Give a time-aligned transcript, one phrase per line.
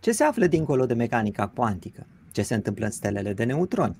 [0.00, 2.06] Ce se află dincolo de mecanica cuantică?
[2.32, 3.96] Ce se întâmplă în stelele de neutroni?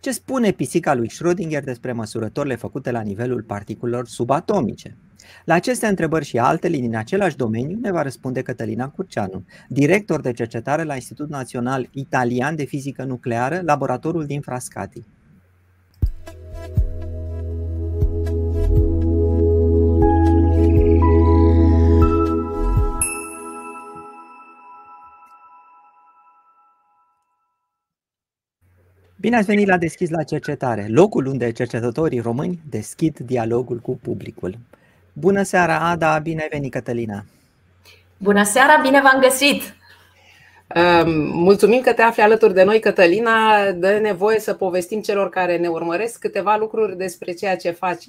[0.00, 4.96] Ce spune pisica lui Schrödinger despre măsurătorile făcute la nivelul particulelor subatomice?
[5.44, 10.32] La aceste întrebări și altele din același domeniu ne va răspunde Cătălina Curceanu, director de
[10.32, 15.04] cercetare la Institutul Național Italian de Fizică Nucleară, laboratorul din Frascati.
[29.26, 34.58] Bine ați venit la Deschis la Cercetare, locul unde cercetătorii români deschid dialogul cu publicul.
[35.12, 37.24] Bună seara, Ada, bine ai venit, Cătălina!
[38.18, 39.62] Bună seara, bine v-am găsit!
[41.32, 43.70] Mulțumim că te afli alături de noi, Cătălina.
[43.72, 48.04] Dă nevoie să povestim celor care ne urmăresc câteva lucruri despre ceea ce faci,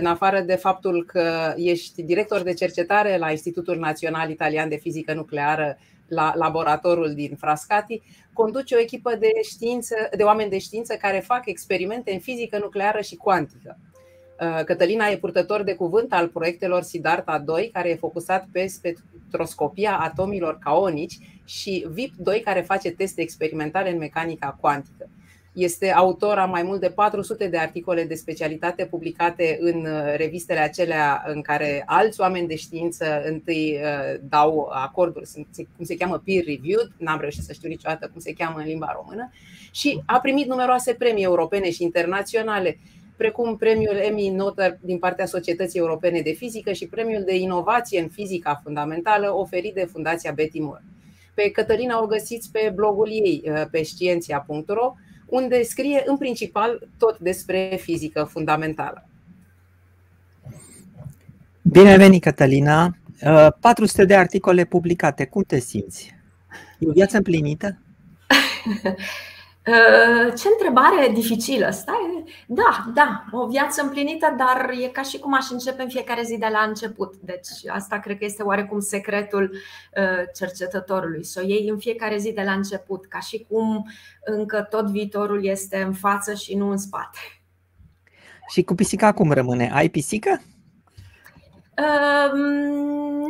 [0.00, 5.14] în afară de faptul că ești director de cercetare la Institutul Național Italian de Fizică
[5.14, 5.78] Nucleară
[6.10, 11.46] la laboratorul din Frascati, conduce o echipă de, știință, de oameni de știință care fac
[11.46, 13.78] experimente în fizică nucleară și cuantică.
[14.40, 19.98] Uh, Cătălina e purtător de cuvânt al proiectelor Siddhartha 2, care e focusat pe spectroscopia
[19.98, 25.08] atomilor caonici, și VIP2, care face teste experimentale în mecanica cuantică.
[25.52, 30.60] Este autor a mai mult de 400 de articole de specialitate publicate în uh, revistele
[30.60, 35.30] acelea în care alți oameni de știință întâi uh, dau acorduri,
[35.76, 38.92] cum se cheamă peer reviewed, n-am reușit să știu niciodată cum se cheamă în limba
[38.92, 39.30] română,
[39.70, 42.78] și a primit numeroase premii europene și internaționale,
[43.16, 48.08] precum premiul Emmy Noether din partea Societății Europene de Fizică și premiul de inovație în
[48.08, 50.84] fizica fundamentală oferit de Fundația Betty Moore.
[51.34, 54.94] Pe Cătălina o găsiți pe blogul ei uh, pe știenția.ro
[55.30, 59.08] unde scrie în principal tot despre fizică fundamentală.
[61.62, 62.94] Bine venit, Cătălina!
[63.60, 65.26] 400 uh, de articole publicate.
[65.26, 66.14] Cum te simți?
[66.78, 67.78] E o viață împlinită?
[69.70, 71.70] Uh, ce întrebare dificilă!
[71.70, 76.22] Stai, da, da, o viață împlinită, dar e ca și cum aș începe în fiecare
[76.22, 77.14] zi de la început.
[77.16, 81.24] Deci asta cred că este oarecum secretul uh, cercetătorului.
[81.24, 83.86] Să o iei în fiecare zi de la început, ca și cum
[84.24, 87.18] încă tot viitorul este în față și nu în spate.
[88.48, 89.70] Și cu pisica cum rămâne?
[89.74, 90.42] Ai pisică?
[91.78, 92.32] Uh,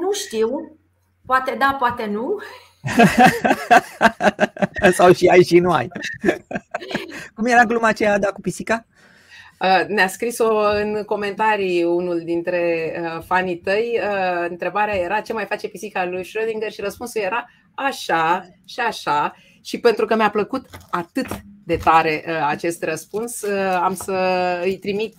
[0.01, 0.79] nu știu.
[1.27, 2.41] Poate da, poate nu.
[4.97, 5.89] Sau și ai și nu ai.
[7.35, 8.87] Cum era gluma aceea da cu pisica?
[9.61, 14.01] Uh, ne-a scris-o în comentarii unul dintre uh, fanii tăi.
[14.03, 19.35] Uh, întrebarea era ce mai face pisica lui Schrödinger și răspunsul era așa și așa.
[19.63, 21.27] Și pentru că mi-a plăcut atât
[21.65, 23.45] de tare acest răspuns,
[23.83, 24.15] am să
[24.63, 25.17] îi trimit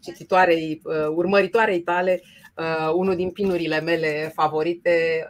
[0.00, 0.82] cititoarei,
[1.14, 2.22] urmăritoarei tale
[2.94, 5.26] unul din pinurile mele favorite,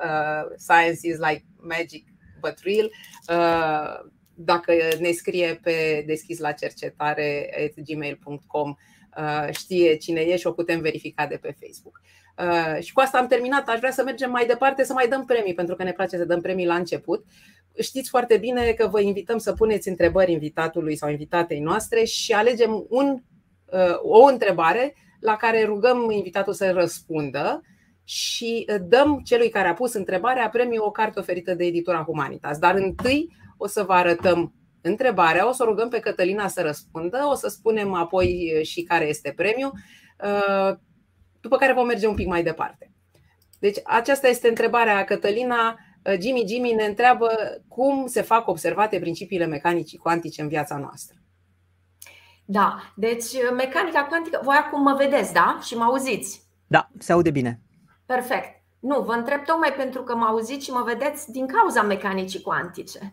[0.57, 2.05] Science is like magic
[2.41, 2.91] but real.
[3.29, 7.51] Uh, dacă ne scrie pe deschis la cercetare
[7.87, 8.75] gmail.com
[9.17, 12.01] uh, știe cine e și o putem verifica de pe Facebook.
[12.39, 13.69] Uh, și cu asta am terminat.
[13.69, 16.25] Aș vrea să mergem mai departe, să mai dăm premii, pentru că ne place să
[16.25, 17.25] dăm premii la început.
[17.81, 22.87] Știți foarte bine că vă invităm să puneți întrebări invitatului sau invitatei noastre și alegem
[22.89, 23.23] un,
[24.03, 27.61] o întrebare la care rugăm invitatul să răspundă
[28.05, 32.59] și uh, dăm celui care a pus întrebarea premiu o carte oferită de editura Humanitas.
[32.59, 37.35] Dar întâi o să vă arătăm întrebarea, o să rugăm pe Cătălina să răspundă, o
[37.35, 39.73] să spunem apoi uh, și care este premiu,
[40.25, 40.77] uh,
[41.41, 42.93] după care vom merge un pic mai departe.
[43.59, 45.79] Deci aceasta este întrebarea Cătălina.
[46.21, 47.29] Jimmy Jimmy ne întreabă
[47.69, 51.17] cum se fac observate principiile mecanicii cuantice în viața noastră.
[52.53, 55.59] Da, deci mecanica cuantică, voi acum mă vedeți, da?
[55.63, 56.47] Și mă auziți?
[56.67, 57.61] Da, se aude bine.
[58.07, 58.63] Perfect.
[58.81, 62.99] Nu, vă întreb tocmai pentru că mă auziți și mă vedeți din cauza mecanicii cuantice.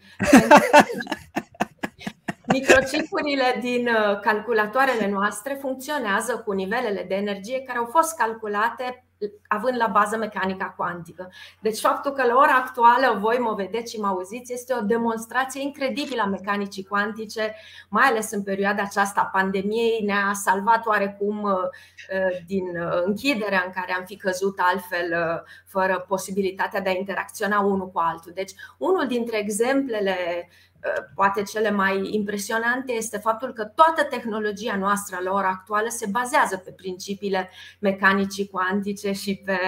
[2.54, 9.07] Microchipurile din uh, calculatoarele noastre funcționează cu nivelele de energie care au fost calculate
[9.48, 11.32] având la bază mecanica cuantică.
[11.62, 15.62] Deci faptul că la ora actuală voi mă vedeți și mă auziți este o demonstrație
[15.62, 17.56] incredibilă a mecanicii cuantice,
[17.90, 23.64] mai ales în perioada aceasta a pandemiei, ne-a salvat oarecum uh, uh, din uh, închiderea
[23.66, 25.16] în care am fi căzut altfel
[25.66, 28.32] fără posibilitatea de a interacționa unul cu altul.
[28.36, 30.50] Deci unul dintre exemplele
[31.16, 36.58] poate cele mai impresionante este faptul că toată tehnologia noastră la ora actuală se bazează
[36.58, 39.60] pe principiile mecanicii cuantice și pe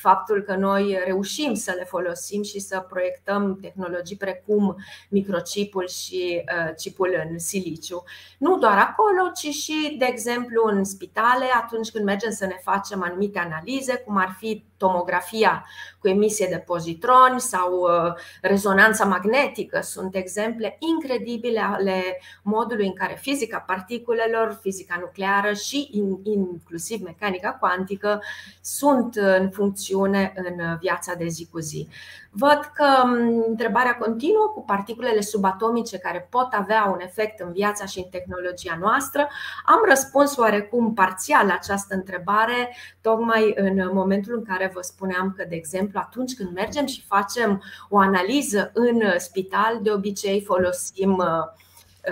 [0.00, 4.76] faptul că noi reușim să le folosim și să proiectăm tehnologii precum
[5.08, 8.04] microchipul și uh, chipul în siliciu.
[8.38, 13.02] Nu doar acolo, ci și, de exemplu, în spitale, atunci când mergem să ne facem
[13.02, 15.66] anumite analize, cum ar fi tomografia
[15.98, 18.12] cu emisie de pozitroni sau uh,
[18.42, 25.90] rezonanța magnetică sunt exemple incredibile ale modului în care fizica particulelor, fizica nucleară și
[26.22, 28.22] inclusiv mecanica cuantică
[28.60, 29.48] sunt în
[29.90, 31.88] funcțiune în viața de zi cu zi.
[32.30, 37.86] Văd că um, întrebarea continuă cu particulele subatomice care pot avea un efect în viața
[37.86, 39.28] și în tehnologia noastră.
[39.64, 45.44] Am răspuns oarecum parțial la această întrebare, tocmai în momentul în care vă spuneam că,
[45.48, 51.26] de exemplu, atunci când mergem și facem o analiză în spital, de obicei folosim uh,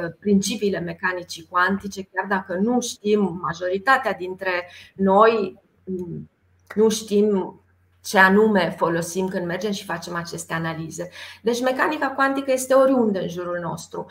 [0.03, 6.31] uh, principiile mecanicii cuantice, chiar dacă nu știm, majoritatea dintre noi mm,
[6.75, 7.61] nu știm
[8.09, 11.09] ce anume folosim când mergem și facem aceste analize.
[11.43, 14.07] Deci mecanica cuantică este oriunde în jurul nostru,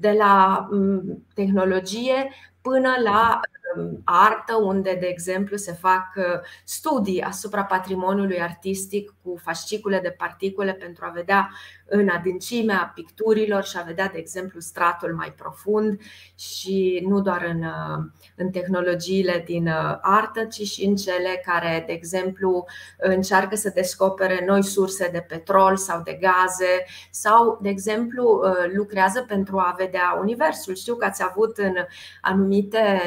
[0.00, 3.61] de la mm, tehnologie până la mm,
[4.04, 6.24] artă, unde, de exemplu, se fac uh,
[6.64, 11.50] studii asupra patrimoniului artistic cu fascicule de particule pentru a vedea
[11.94, 16.00] în adâncimea picturilor și a vedea, de exemplu, stratul mai profund
[16.38, 18.04] și nu doar în, uh,
[18.36, 22.64] în tehnologiile din uh, artă, ci și în cele care, de exemplu,
[22.98, 29.24] încearcă să descopere noi surse de petrol sau de gaze sau, de exemplu, uh, lucrează
[29.28, 30.74] pentru a vedea Universul.
[30.74, 31.74] Știu că ați avut în
[32.20, 33.00] anumite,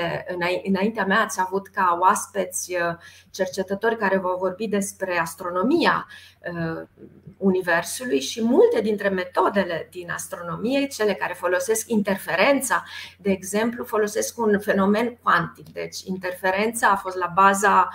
[0.64, 2.76] înaintea mea, ați avut ca oaspeți
[3.32, 6.08] cercetători care v-au vorbit despre astronomia
[7.38, 12.84] Universului și multe dintre metodele din astronomie, cele care folosesc interferența,
[13.18, 15.70] de exemplu, folosesc un fenomen cuantic.
[15.70, 17.90] Deci, interferența a fost la baza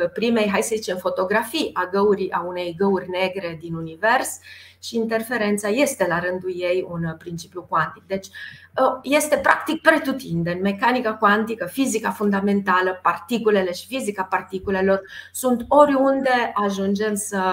[0.00, 4.38] uh, primei, hai să zicem, fotografii a, găurii, a unei găuri negre din univers
[4.82, 8.02] și interferența este la rândul ei un principiu cuantic.
[8.06, 10.60] Deci, uh, este practic pretutindeni.
[10.60, 17.52] Mecanica cuantică, fizica fundamentală, particulele și fizica particulelor sunt oriunde ajungem să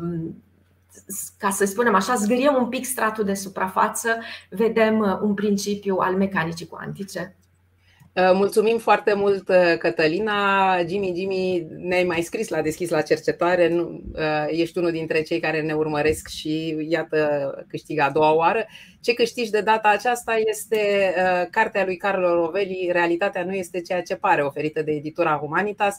[0.00, 0.42] um,
[1.38, 4.18] ca să spunem așa, zgâriem un pic stratul de suprafață,
[4.50, 7.36] vedem uh, un principiu al mecanicii cuantice.
[8.14, 10.78] Uh, mulțumim foarte mult, uh, Cătălina.
[10.88, 13.68] Jimmy, Jimmy, ne-ai mai scris la deschis la cercetare.
[13.68, 14.02] Nu,
[14.46, 18.66] ești unul dintre cei care ne urmăresc și iată câștigă a doua oară.
[19.00, 21.14] Ce câștigi de data aceasta este
[21.50, 25.98] cartea lui Carlo Rovelli, Realitatea nu este ceea ce pare, oferită de editura Humanitas.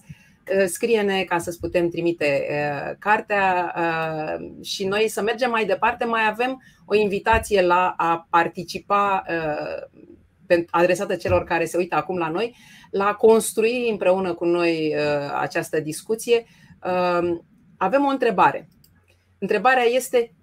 [0.54, 6.06] Uh, scrie-ne ca să-ți putem trimite uh, cartea uh, și noi să mergem mai departe.
[6.06, 9.24] Mai avem o invitație la a participa
[10.70, 12.56] adresată celor care se uită acum la noi,
[12.92, 14.96] la a construi împreună cu noi
[15.40, 16.46] această discuție.
[17.78, 18.70] Avem o întrebare.
[19.40, 20.36] Întrebarea este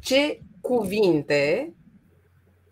[0.00, 1.72] ce cuvinte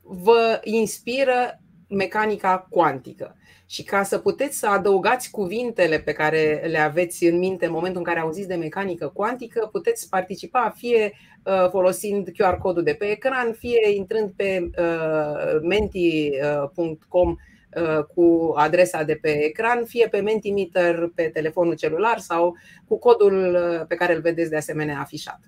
[0.03, 3.37] vă inspiră mecanica cuantică?
[3.69, 7.99] Și ca să puteți să adăugați cuvintele pe care le aveți în minte în momentul
[7.99, 11.13] în care auziți de mecanică cuantică, puteți participa fie
[11.45, 19.03] uh, folosind QR codul de pe ecran, fie intrând pe uh, menti.com uh, cu adresa
[19.03, 22.57] de pe ecran, fie pe Mentimeter pe telefonul celular sau
[22.89, 25.41] cu codul pe care îl vedeți de asemenea afișat.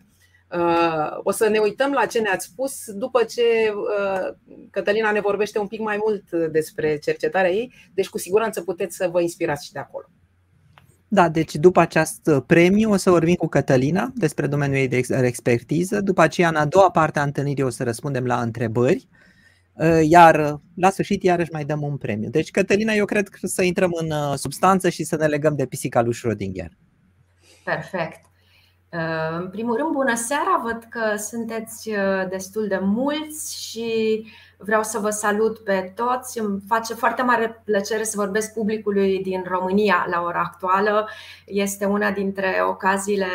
[0.54, 4.34] Uh, o să ne uităm la ce ne-ați spus după ce uh,
[4.70, 9.08] Cătălina ne vorbește un pic mai mult despre cercetarea ei, deci cu siguranță puteți să
[9.08, 10.06] vă inspirați și de acolo.
[11.08, 16.00] Da, deci după acest premiu o să vorbim cu Cătălina despre domeniul ei de expertiză.
[16.00, 19.08] După aceea, în a doua parte a întâlnirii, o să răspundem la întrebări.
[19.72, 22.28] Uh, iar la sfârșit, iarăși mai dăm un premiu.
[22.28, 26.02] Deci, Cătălina, eu cred că să intrăm în substanță și să ne legăm de pisica
[26.02, 26.70] lui Schrödinger.
[27.64, 28.27] Perfect.
[29.38, 30.60] În primul rând, bună seara!
[30.62, 34.26] Văd că sunteți uh, destul de mulți și
[34.56, 36.38] vreau să vă salut pe toți.
[36.38, 41.08] Îmi face foarte mare plăcere să vorbesc publicului din România la ora actuală.
[41.46, 43.26] Este una dintre ocaziile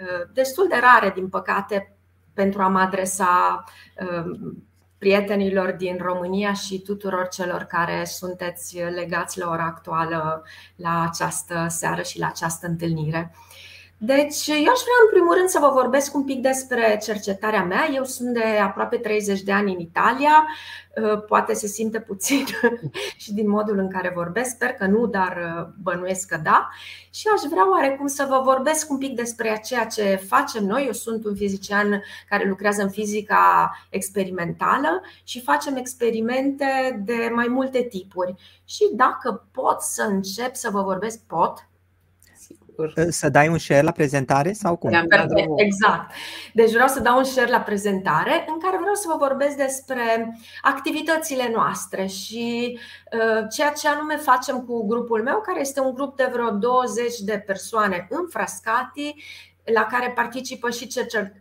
[0.00, 1.96] uh, destul de rare, din păcate,
[2.34, 3.64] pentru a mă adresa
[4.00, 4.38] uh,
[4.98, 10.44] prietenilor din România și tuturor celor care sunteți legați la ora actuală
[10.76, 13.34] la această seară și la această întâlnire.
[14.04, 17.88] Deci, eu aș vrea în primul rând să vă vorbesc un pic despre cercetarea mea.
[17.94, 20.46] Eu sunt de aproape 30 de ani în Italia,
[21.02, 22.44] uh, poate se simte puțin
[23.22, 26.68] și din modul în care vorbesc, sper că nu, dar uh, bănuiesc că da.
[27.10, 30.84] Și aș vrea oarecum să vă vorbesc un pic despre ceea ce facem noi.
[30.86, 37.82] Eu sunt un fizician care lucrează în fizica experimentală și facem experimente de mai multe
[37.82, 38.34] tipuri.
[38.64, 41.66] Și dacă pot să încep să vă vorbesc, pot,
[43.08, 44.90] Să dai un share la prezentare sau cum?
[45.56, 46.12] Exact.
[46.54, 50.38] Deci vreau să dau un share la prezentare în care vreau să vă vorbesc despre
[50.62, 52.78] activitățile noastre și
[53.12, 57.18] uh, ceea ce anume facem cu grupul meu, care este un grup de vreo 20
[57.18, 59.14] de persoane în Frascati
[59.64, 60.90] la care participă și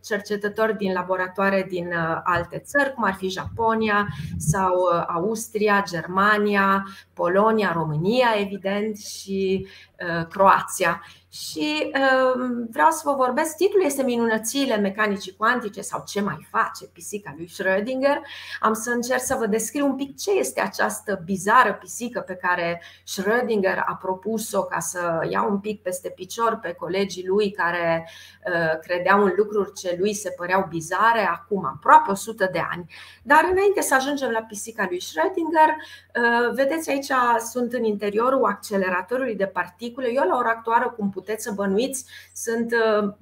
[0.02, 4.08] cercetători din laboratoare din uh, alte țări, cum ar fi Japonia
[4.38, 9.68] sau uh, Austria, Germania, Polonia, România, evident, și
[10.00, 11.02] uh, Croația.
[11.32, 11.92] Și
[12.36, 17.34] um, vreau să vă vorbesc, titlul este Minunățile mecanicii cuantice sau ce mai face pisica
[17.38, 18.18] lui Schrödinger.
[18.60, 22.82] Am să încerc să vă descriu un pic ce este această bizară pisică pe care
[22.84, 28.10] Schrödinger a propus-o ca să ia un pic peste picior pe colegii lui care
[28.46, 32.94] uh, credeau în lucruri ce lui se păreau bizare acum aproape 100 de ani.
[33.24, 37.12] Dar înainte să ajungem la pisica lui Schrödinger, uh, vedeți aici
[37.52, 40.12] sunt în interiorul acceleratorului de particule.
[40.14, 43.14] Eu la ora actuală, cum puteți să bănuiți, sunt uh,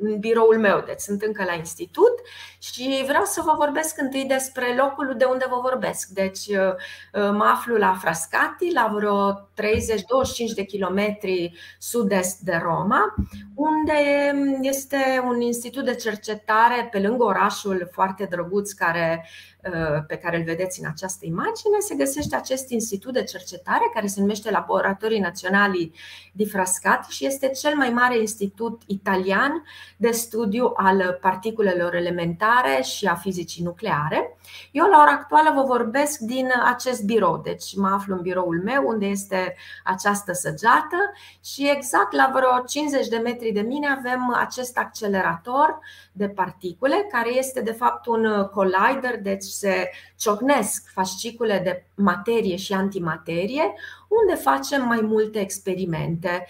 [0.00, 2.14] în biroul meu, deci sunt încă la institut
[2.58, 6.08] și vreau să vă vorbesc întâi despre locul de unde vă vorbesc.
[6.08, 6.74] Deci uh,
[7.12, 13.14] mă aflu la Frascati, la vreo 30-25 de kilometri sud-est de Roma,
[13.54, 19.57] unde este un institut de cercetare pe lângă orașul foarte drăguț care Uh,
[20.06, 24.20] pe care îl vedeți în această imagine, se găsește acest institut de cercetare care se
[24.20, 25.92] numește Laboratorii Naționali
[26.32, 29.64] di Frascati și este cel mai mare institut italian
[29.96, 34.36] de studiu al particulelor elementare și a fizicii nucleare.
[34.70, 38.86] Eu la ora actuală vă vorbesc din acest birou, deci mă aflu în biroul meu
[38.86, 40.96] unde este această săgeată
[41.44, 45.78] și exact la vreo 50 de metri de mine avem acest accelerator
[46.12, 52.72] de particule care este de fapt un collider, deci se ciocnesc fascicule de materie și
[52.72, 53.74] antimaterie,
[54.08, 56.46] unde facem mai multe experimente.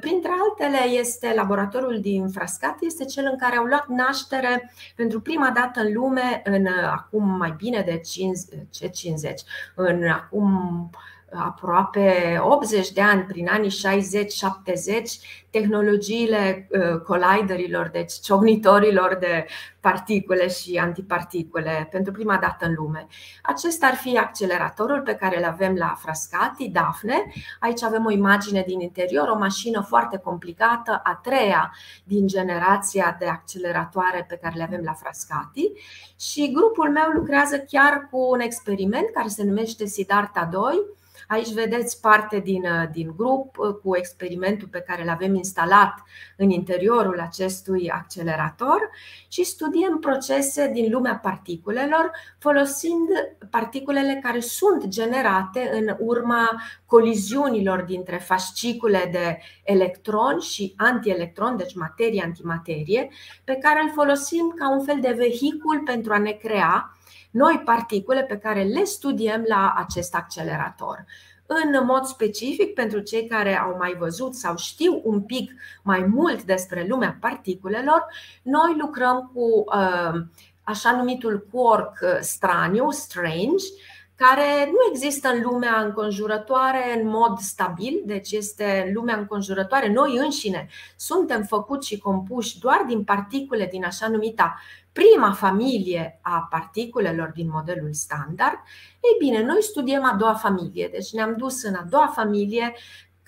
[0.00, 5.50] Printre altele este laboratorul din Frascati, este cel în care au luat naștere pentru prima
[5.50, 9.42] dată în lume în acum mai bine de 50, 50
[9.74, 10.90] în acum
[11.32, 13.72] aproape 80 de ani, prin anii 60-70,
[15.50, 19.46] tehnologiile uh, colliderilor, deci ciognitorilor de
[19.80, 23.06] particule și antiparticule, pentru prima dată în lume.
[23.42, 27.32] Acesta ar fi acceleratorul pe care îl avem la Frascati, Daphne.
[27.60, 31.72] Aici avem o imagine din interior, o mașină foarte complicată, a treia
[32.04, 35.72] din generația de acceleratoare pe care le avem la Frascati.
[36.20, 40.96] Și grupul meu lucrează chiar cu un experiment care se numește Siddhartha 2,
[41.28, 46.02] Aici vedeți parte din, uh, din grup uh, cu experimentul pe care îl avem instalat
[46.36, 48.90] în interiorul acestui accelerator
[49.28, 53.08] și studiem procese din lumea particulelor folosind
[53.50, 63.08] particulele care sunt generate în urma coliziunilor dintre fascicule de electron și antielectron, deci materie-antimaterie,
[63.44, 66.97] pe care îl folosim ca un fel de vehicul pentru a ne crea
[67.30, 71.04] noi particule pe care le studiem la acest accelerator.
[71.46, 76.42] În mod specific, pentru cei care au mai văzut sau știu un pic mai mult
[76.42, 78.06] despre lumea particulelor,
[78.42, 80.20] noi lucrăm cu uh,
[80.62, 83.64] așa numitul quark uh, straniu, strange,
[84.18, 89.92] care nu există în lumea înconjurătoare în mod stabil, deci este lumea înconjurătoare.
[89.92, 94.60] Noi înșine suntem făcuți și compuși doar din particule din așa numita
[94.92, 98.58] prima familie a particulelor din modelul standard,
[99.00, 102.74] ei bine, noi studiem a doua familie, deci ne-am dus în a doua familie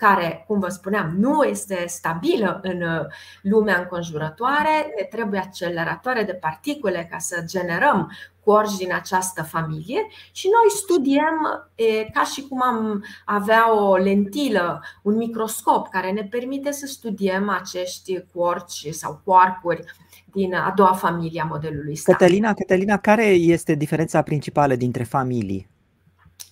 [0.01, 3.05] care, cum vă spuneam, nu este stabilă în uh,
[3.41, 8.11] lumea înconjurătoare, ne trebuie acceleratoare de particule ca să generăm
[8.43, 11.65] corzi din această familie și noi studiem
[12.13, 18.23] ca și cum am avea o lentilă, un microscop care ne permite să studiem acești
[18.33, 19.83] quarci sau quarcuri
[20.25, 22.15] din a doua familie a modelului star.
[22.15, 25.69] Cătălina, Cătălina, care este diferența principală dintre familii?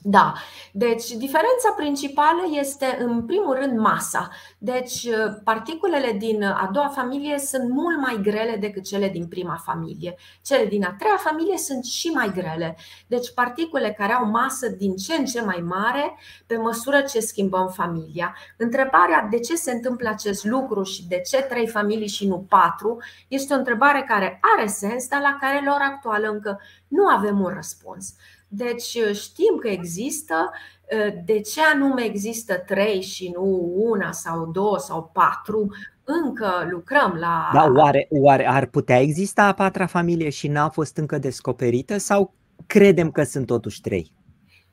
[0.01, 0.33] Da,
[0.71, 4.29] deci diferența principală este în primul rând masa.
[4.57, 5.07] Deci
[5.43, 10.15] particulele din a doua familie sunt mult mai grele decât cele din prima familie.
[10.45, 12.77] Cele din a treia familie sunt și mai grele.
[13.07, 17.67] Deci particule care au masă din ce în ce mai mare pe măsură ce schimbăm
[17.67, 18.35] familia.
[18.57, 22.97] Întrebarea de ce se întâmplă acest lucru și de ce trei familii și nu patru
[23.27, 27.39] este o întrebare care are sens, dar la care la ora actuală încă nu avem
[27.41, 28.13] un răspuns.
[28.51, 30.51] Deci uh, știm că există.
[30.91, 35.75] Uh, de ce anume există trei și nu una sau două sau patru?
[36.03, 37.49] Încă lucrăm la.
[37.53, 42.33] Da, oare, oare ar putea exista a patra familie și n-a fost încă descoperită sau
[42.67, 44.11] credem că sunt totuși trei?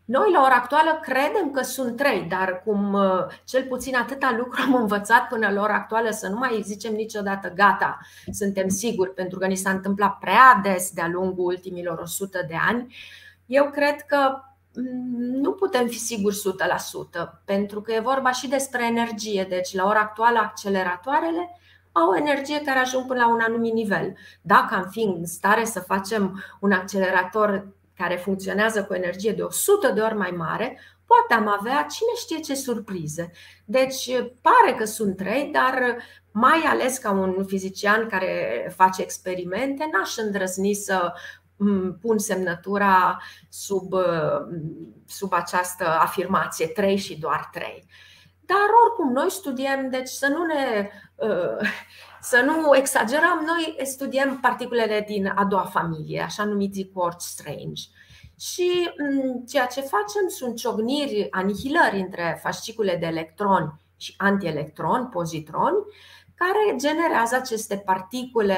[0.07, 4.63] Noi, la ora actuală, credem că sunt trei, dar cum uh, cel puțin atâta lucru
[4.63, 7.99] am învățat până la ora actuală să nu mai zicem niciodată gata,
[8.31, 12.95] suntem siguri, pentru că ni s-a întâmplat prea des de-a lungul ultimilor 100 de ani,
[13.47, 14.41] eu cred că
[14.75, 19.47] mm, nu putem fi siguri 100%, pentru că e vorba și despre energie.
[19.49, 21.59] Deci, la ora actuală, acceleratoarele
[21.93, 24.17] au o energie care ajung până la un anumit nivel.
[24.43, 29.93] Dacă am fi în stare să facem un accelerator care funcționează cu energie de 100
[29.93, 33.31] de ori mai mare, poate am avea cine știe ce surprize.
[33.65, 34.07] Deci
[34.41, 35.97] pare că sunt trei, dar
[36.31, 41.13] mai ales ca un fizician care face experimente, n-aș îndrăzni să
[42.01, 43.95] pun semnătura sub,
[45.07, 47.85] sub această afirmație, trei și doar trei.
[48.41, 50.91] Dar oricum, noi studiem, deci să nu ne
[52.21, 57.83] să nu exagerăm, noi studiem particulele din a doua familie, așa numiți quartz strange.
[58.41, 65.77] Și mm, ceea ce facem sunt ciogniri, anihilări între fascicule de electroni și antielectroni, pozitroni,
[66.35, 68.57] care generează aceste particule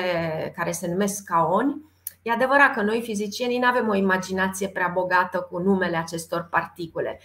[0.56, 1.82] care se numesc caoni.
[2.28, 7.20] E adevărat că noi fizicienii nu avem o imaginație prea bogată cu numele acestor particule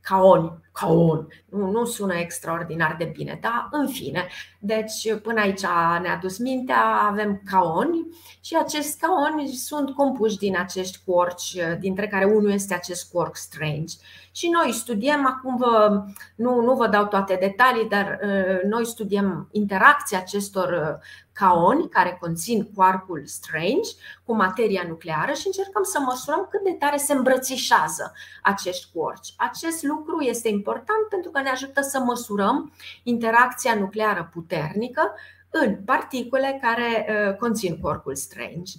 [0.00, 1.28] caoni, caon.
[1.48, 4.28] Nu, nu sună extraordinar de bine, dar în fine.
[4.58, 5.60] Deci până aici
[6.02, 8.06] ne-a dus mintea, avem caoni
[8.40, 13.94] și acești caoni sunt compuși din acești quarks, dintre care unul este acest quark strange.
[14.32, 16.02] Și noi studiem, acum vă,
[16.36, 21.06] nu, nu vă dau toate detalii, dar uh, noi studiem interacția acestor uh,
[21.40, 23.90] caoni care conțin quarkul strange
[24.24, 29.34] cu materia nucleară și încercăm să măsurăm cât de tare se îmbrățișează acești quarks.
[29.36, 35.14] Acest lucru este important pentru că ne ajută să măsurăm interacția nucleară puternică
[35.50, 38.72] în particule care uh, conțin quarkul strange.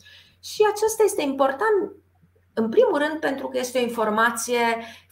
[0.44, 1.92] Și acesta este important
[2.54, 4.60] în primul rând pentru că este o informație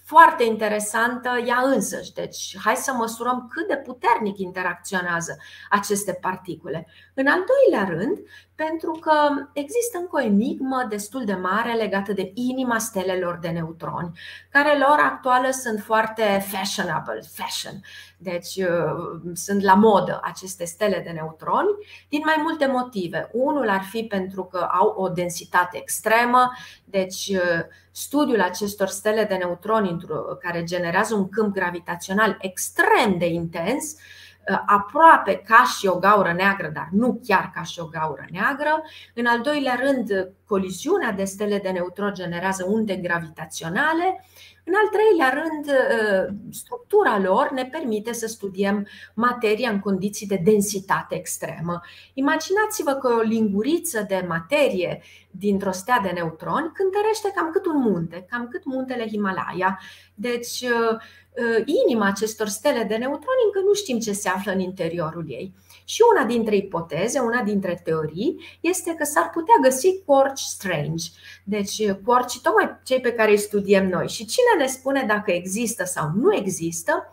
[0.10, 2.14] foarte interesantă ea însăși.
[2.14, 5.38] Deci, hai să măsurăm cât de puternic interacționează
[5.70, 6.88] aceste particule.
[7.14, 8.18] În al doilea rând,
[8.66, 9.12] pentru că
[9.54, 14.88] există încă o enigmă destul de mare legată de inima stelelor de neutroni, care la
[14.92, 17.82] ora actuală sunt foarte fashionable, fashion.
[18.18, 21.70] Deci uh, sunt la modă aceste stele de neutroni
[22.10, 23.30] din mai multe motive.
[23.34, 26.52] Unul ar fi pentru că au o densitate extremă,
[26.86, 29.98] deci uh, studiul acestor stele de neutroni
[30.40, 34.20] care generează un câmp gravitațional extrem de intens Uh,
[34.66, 38.82] aproape ca și o gaură neagră, dar nu chiar ca și o gaură neagră.
[39.14, 44.26] În al doilea rând, coliziunea de stele de neutroni generează unde gravitaționale.
[44.70, 50.42] În al treilea rând, uh, structura lor ne permite să studiem materia în condiții de
[50.44, 51.82] densitate extremă.
[52.14, 55.02] Imaginați-vă că o linguriță de materie
[55.32, 59.80] dintr-o stea de neutroni cântărește cam cât un munte, cam cât muntele Himalaya.
[60.14, 60.98] Deci, uh,
[61.40, 65.54] Uh, inima acestor stele de neutroni încă nu știm ce se află în interiorul ei.
[65.90, 71.10] Și una dintre ipoteze, una dintre teorii, este că s-ar putea găsi quarks strange.
[71.44, 74.08] Deci uh, quarks, tocmai cei pe care îi studiem noi.
[74.08, 77.12] Și cine ne spune dacă există sau nu există,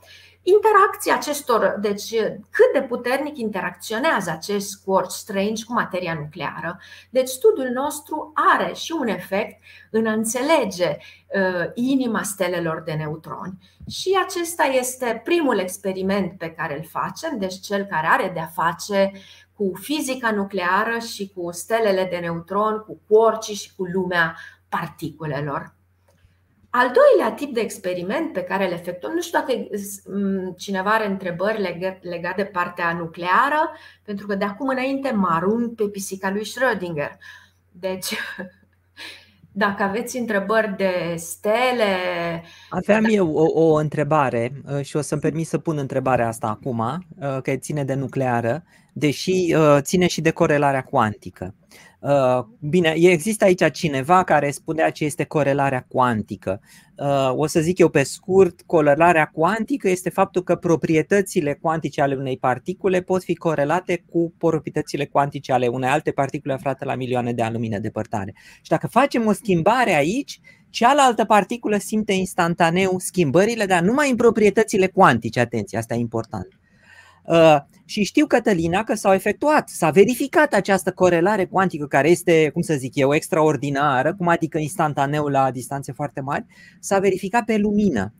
[0.55, 2.11] interacția acestor, deci
[2.51, 6.81] cât de puternic interacționează acest quark strange cu materia nucleară.
[7.11, 13.59] Deci studiul nostru are și un efect în a înțelege uh, inima stelelor de neutroni.
[13.89, 19.13] Și acesta este primul experiment pe care îl facem, deci cel care are de-a face
[19.55, 24.37] cu fizica nucleară și cu stelele de neutron, cu quarci și cu lumea
[24.69, 25.76] particulelor.
[26.79, 29.53] Al doilea tip de experiment pe care îl efectuăm, nu știu dacă
[30.57, 31.61] cineva are întrebări
[32.01, 37.11] legate de partea nucleară, pentru că de acum înainte mă arunc pe pisica lui Schrödinger.
[37.73, 38.15] Deci,
[39.65, 41.95] dacă aveți întrebări de stele.
[42.69, 46.79] Aveam eu o, o întrebare uh, și o să-mi permit să pun întrebarea asta acum,
[46.79, 51.55] uh, că ține de nucleară, deși uh, ține și de corelarea cuantică.
[51.99, 56.61] Uh, bine, există aici cineva care spunea ce este corelarea cuantică.
[56.97, 62.15] Uh, o să zic eu pe scurt, corelarea cuantică este faptul că proprietățile cuantice ale
[62.15, 67.33] unei particule pot fi corelate cu proprietățile cuantice ale unei alte particule aflate la milioane
[67.33, 68.35] de ani lumină depărtare.
[68.55, 74.87] Și dacă facem o schimbare aici, cealaltă particulă simte instantaneu schimbările, dar numai în proprietățile
[74.87, 75.41] cuantice.
[75.41, 76.56] Atenție, asta e important.
[77.27, 77.57] Uh,
[77.89, 82.75] și știu, Cătălina, că s-au efectuat, s-a verificat această corelare cuantică care este, cum să
[82.75, 86.45] zic eu, extraordinară, cum adică instantaneu la distanțe foarte mari,
[86.81, 88.15] s-a verificat pe lumină,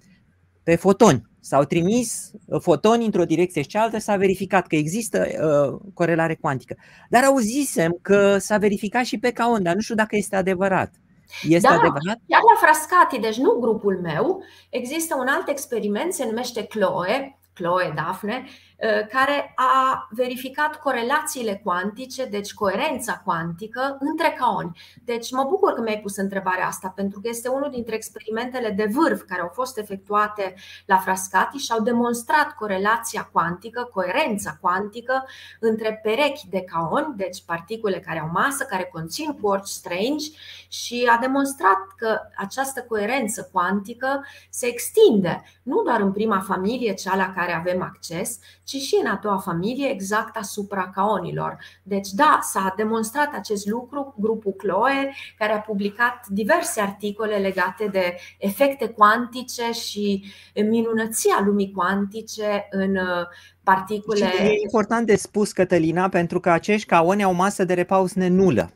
[0.63, 1.23] pe fotoni.
[1.41, 6.77] S-au trimis uh, fotoni într-o direcție și cealaltă, s-a verificat că există uh, corelare cuantică.
[7.11, 10.95] Dar auzisem că s-a verificat și pe caon, dar nu știu dacă este adevărat.
[11.43, 12.21] Este da, adevărat?
[12.29, 17.93] Chiar la Frascati, deci nu grupul meu, există un alt experiment, se numește Chloe, Chloe
[17.97, 18.45] Daphne,
[18.76, 18.76] Uh,
[19.09, 24.81] care a verificat corelațiile cuantice, deci coerența cuantică între caoni.
[25.05, 28.89] Deci mă bucur că mi-ai pus întrebarea asta, pentru că este unul dintre experimentele de
[28.93, 30.55] vârf care au fost efectuate
[30.87, 35.25] la Frascati și au demonstrat corelația cuantică, coerența cuantică
[35.61, 40.27] între perechi de caoni, deci particule care au masă, care conțin quarks strange
[40.69, 47.17] și a demonstrat că această coerență cuantică se extinde nu doar în prima familie, cea
[47.17, 51.59] la care avem acces, ci și în a doua familie, exact asupra caonilor.
[51.83, 58.17] Deci, da, s-a demonstrat acest lucru, grupul Chloe, care a publicat diverse articole legate de
[58.39, 60.25] efecte cuantice și
[60.69, 63.27] minunăția lumii cuantice în uh,
[63.63, 64.31] particule.
[64.31, 68.71] Și e important de spus, Cătălina, pentru că acești caoni au masă de repaus nenulă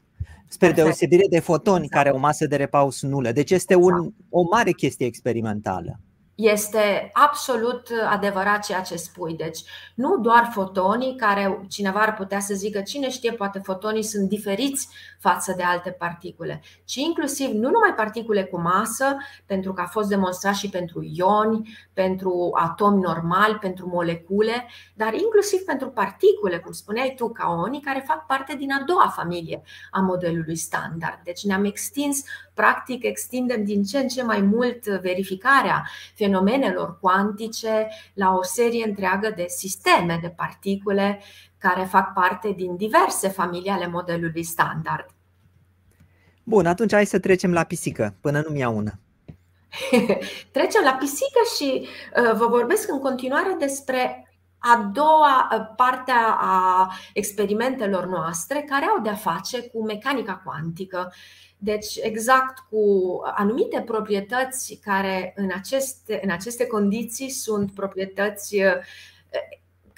[0.48, 0.86] spre Perfect.
[0.86, 1.94] deosebire de fotoni exact.
[1.94, 3.32] care au masă de repaus nulă.
[3.32, 4.14] Deci este un, exact.
[4.30, 6.00] o mare chestie experimentală.
[6.40, 9.34] Este absolut adevărat ceea ce spui.
[9.34, 9.58] Deci,
[9.94, 14.88] nu doar fotonii, care cineva ar putea să zică, cine știe, poate fotonii sunt diferiți
[15.18, 20.08] față de alte particule, ci inclusiv nu numai particule cu masă, pentru că a fost
[20.08, 27.14] demonstrat și pentru ioni, pentru atomi normali, pentru molecule, dar inclusiv pentru particule, cum spuneai
[27.16, 31.18] tu, caonii, care fac parte din a doua familie a modelului standard.
[31.24, 32.22] Deci ne-am extins,
[32.54, 35.88] practic, extindem din ce în ce mai mult verificarea
[36.30, 41.20] fenomenelor cuantice la o serie întreagă de sisteme de particule
[41.58, 45.06] care fac parte din diverse familii ale modelului standard.
[46.42, 48.92] Bun, atunci hai să trecem la pisică, până nu-mi iau una.
[50.52, 54.24] trecem la pisică și uh, vă vorbesc în continuare despre
[54.58, 61.12] a doua uh, parte a experimentelor noastre care au de-a face cu mecanica cuantică.
[61.62, 68.72] Deci, exact cu anumite proprietăți care în aceste, în aceste condiții sunt proprietăți uh,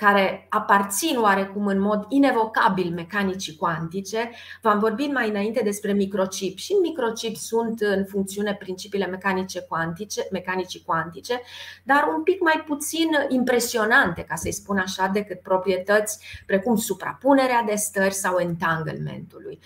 [0.03, 4.31] care aparțin oarecum în mod inevocabil mecanicii cuantice.
[4.63, 10.27] V-am vorbit mai înainte despre microchip și în microchip sunt în funcțiune principiile mecanice cuantice,
[10.31, 11.41] mecanicii cuantice,
[11.83, 17.75] dar un pic mai puțin impresionante, ca să-i spun așa, decât proprietăți precum suprapunerea de
[17.75, 19.59] stări sau entanglementului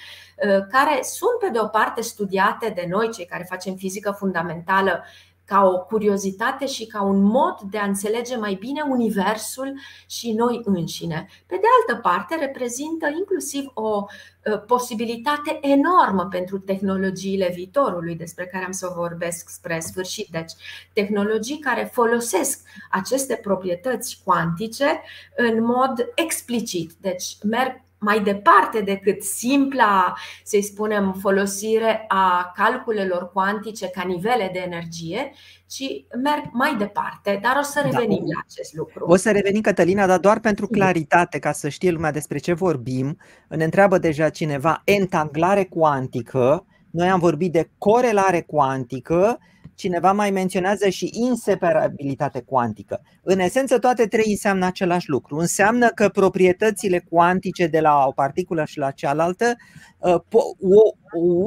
[0.70, 5.05] care sunt pe de o parte studiate de noi, cei care facem fizică fundamentală,
[5.46, 10.61] ca o curiozitate și ca un mod de a înțelege mai bine Universul și noi
[10.64, 11.28] înșine.
[11.46, 14.04] Pe de altă parte, reprezintă inclusiv o
[14.52, 20.26] ă, posibilitate enormă pentru tehnologiile viitorului, despre care am să vorbesc spre sfârșit.
[20.30, 20.52] Deci,
[20.92, 25.02] tehnologii care folosesc aceste proprietăți cuantice
[25.37, 26.92] în mod explicit.
[27.00, 34.59] Deci, merg mai departe decât simpla, să spunem, folosire a calculelor cuantice ca nivele de
[34.59, 35.32] energie,
[35.66, 35.82] ci
[36.22, 37.88] merg mai departe, dar o să da.
[37.88, 38.32] revenim da.
[38.35, 39.04] la acest lucru.
[39.09, 43.18] O să revenim, Cătălina, dar doar pentru claritate, ca să știe lumea despre ce vorbim.
[43.48, 49.38] Ne întreabă deja cineva entanglare cuantică, noi am vorbit de corelare cuantică
[49.74, 53.00] cineva mai menționează și inseparabilitate cuantică.
[53.22, 55.37] În esență, toate trei înseamnă același lucru.
[55.37, 59.55] Înseamnă că proprietățile cuantice de la o particulă și la cealaltă,
[59.98, 60.20] uh,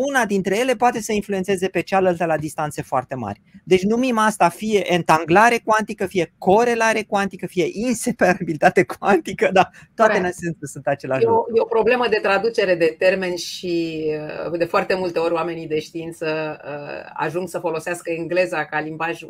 [0.08, 3.42] una dintre ele poate să influențeze pe cealaltă la distanțe foarte mari.
[3.64, 10.26] Deci numim asta fie entanglare cuantică, fie corelare cuantică, fie inseparabilitate cuantică, dar toate în
[10.26, 11.52] esență sunt același e o, lucru.
[11.56, 14.06] E o problemă de traducere de termeni și
[14.52, 19.22] uh, de foarte multe ori oamenii de știință uh, ajung să folosească engleza ca limbaj
[19.22, 19.30] uh,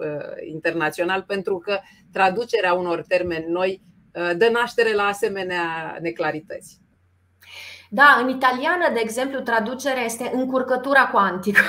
[0.50, 1.80] internațional pentru că
[2.12, 3.82] traducerea unor termeni noi
[4.13, 6.80] uh, dă naștere la asemenea neclarități.
[7.92, 11.62] Da, în italiană, de exemplu, traducerea este încurcătura cuantică,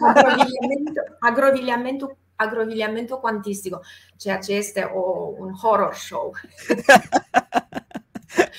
[1.30, 3.80] agroviliamentul, agroviliamentul cuantistico,
[4.16, 6.32] ceea ce este o, un horror show.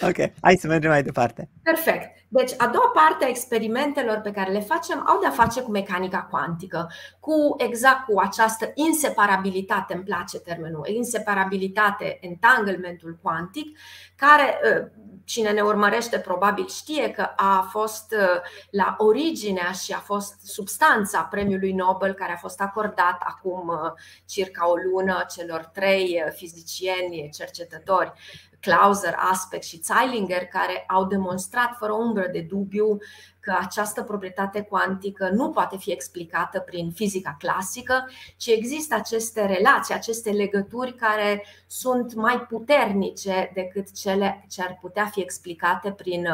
[0.02, 1.50] ok, hai să mergem mai departe.
[1.64, 2.20] Perfect.
[2.32, 6.28] Deci, a doua parte a experimentelor pe care le facem au de-a face cu mecanica
[6.30, 13.78] cuantică, cu exact cu această inseparabilitate, îmi place termenul, inseparabilitate, entanglementul cuantic,
[14.16, 14.88] care ă,
[15.26, 21.22] cine ne urmărește probabil știe că a fost ă, la originea și a fost substanța
[21.22, 23.94] premiului Nobel care a fost acordat acum ă,
[24.26, 28.14] circa o lună celor trei fizicieni cercetători
[28.60, 32.98] Clauser, Aspect și Zeilinger, care au demonstrat fără umbră de dubiu
[33.40, 39.94] că această proprietate cuantică nu poate fi explicată prin fizica clasică, ci există aceste relații,
[39.94, 46.28] aceste legături care sunt mai puternice decât cele ce ar putea fi explicate prin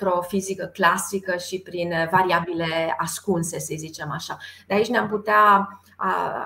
[0.00, 4.36] o fizică clasică și prin variabile ascunse, să zicem așa.
[4.66, 5.68] De aici ne-am putea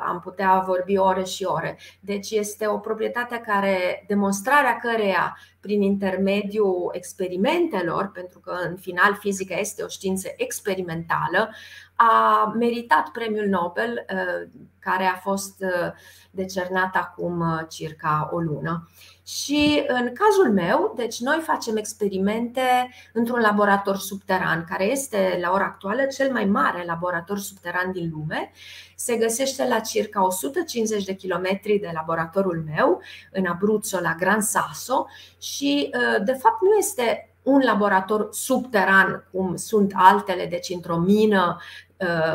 [0.06, 1.78] am putea vorbi ore și ore.
[2.00, 9.54] Deci este o proprietate care, demonstrarea căreia prin intermediul experimentelor, pentru că în final fizica
[9.54, 11.50] este o știință experimentală,
[11.94, 15.92] a meritat premiul Nobel, uh, care a fost uh,
[16.30, 18.88] decernat acum uh, circa o lună.
[19.30, 25.64] Și în cazul meu, deci noi facem experimente într-un laborator subteran, care este la ora
[25.64, 28.52] actuală cel mai mare laborator subteran din lume.
[28.96, 33.00] Se găsește la circa 150 de kilometri de laboratorul meu,
[33.32, 35.06] în Abruzzo, la Gran Sasso,
[35.38, 35.90] și
[36.24, 41.89] de fapt nu este un laborator subteran, cum sunt altele, deci într-o mină Uh,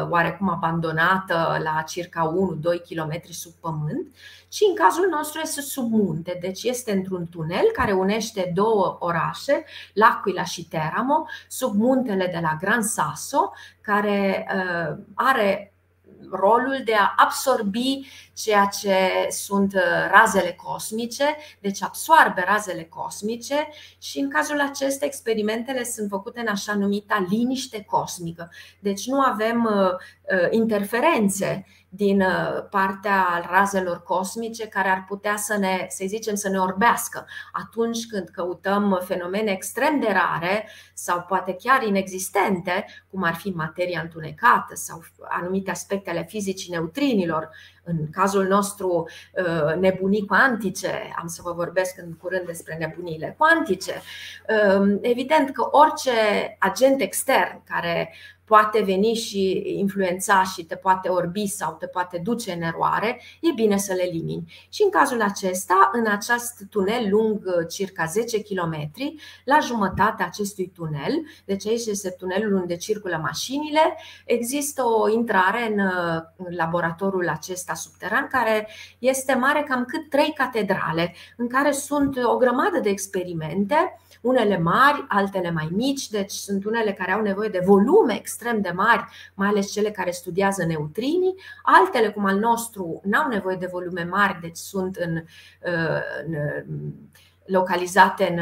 [0.10, 2.34] oarecum abandonată la circa
[2.78, 4.08] 1-2 km sub pământ,
[4.48, 9.66] ci în cazul nostru este sub munte, deci este într-un tunel care unește două orașe,
[9.94, 13.52] L'Aquila și Teramo, sub muntele de la Gran Sasso,
[13.82, 15.74] care uh, are
[16.32, 23.68] rolul de a absorbi ceea ce sunt uh, razele cosmice, deci absoarbe razele cosmice
[24.02, 28.52] și în cazul acesta experimentele sunt făcute în așa numita liniște cosmică.
[28.80, 32.24] Deci nu avem uh, uh, interferențe din
[32.70, 38.30] partea razelor cosmice care ar putea să ne, să zicem, să ne orbească atunci când
[38.30, 45.04] căutăm fenomene extrem de rare sau poate chiar inexistente, cum ar fi materia întunecată sau
[45.30, 47.50] anumite aspecte ale fizicii neutrinilor,
[47.86, 54.02] în cazul nostru uh, nebunii cuantice, am să vă vorbesc în curând despre nebunile cuantice,
[54.78, 56.12] um, evident că orice
[56.60, 58.14] agent extern care
[58.46, 63.52] poate veni și influența și te poate orbi sau te poate duce în eroare, e
[63.56, 64.54] bine să le elimini.
[64.70, 68.92] Și în cazul acesta, în acest tunel lung uh, circa 10 km,
[69.44, 75.80] la jumătatea acestui tunel, deci aici este tunelul unde circulă mașinile, există o intrare în
[75.80, 76.22] uh,
[76.58, 78.68] laboratorul acesta subteran care
[79.00, 85.06] este mare cam cât trei catedrale, în care sunt o grămadă de experimente unele mari,
[85.08, 89.48] altele mai mici, deci sunt unele care au nevoie de volume extrem de mari, mai
[89.48, 94.58] ales cele care studiază neutrinii, altele, cum al nostru, n-au nevoie de volume mari, deci
[94.58, 96.36] sunt în, uh, în
[97.46, 98.40] localizate în,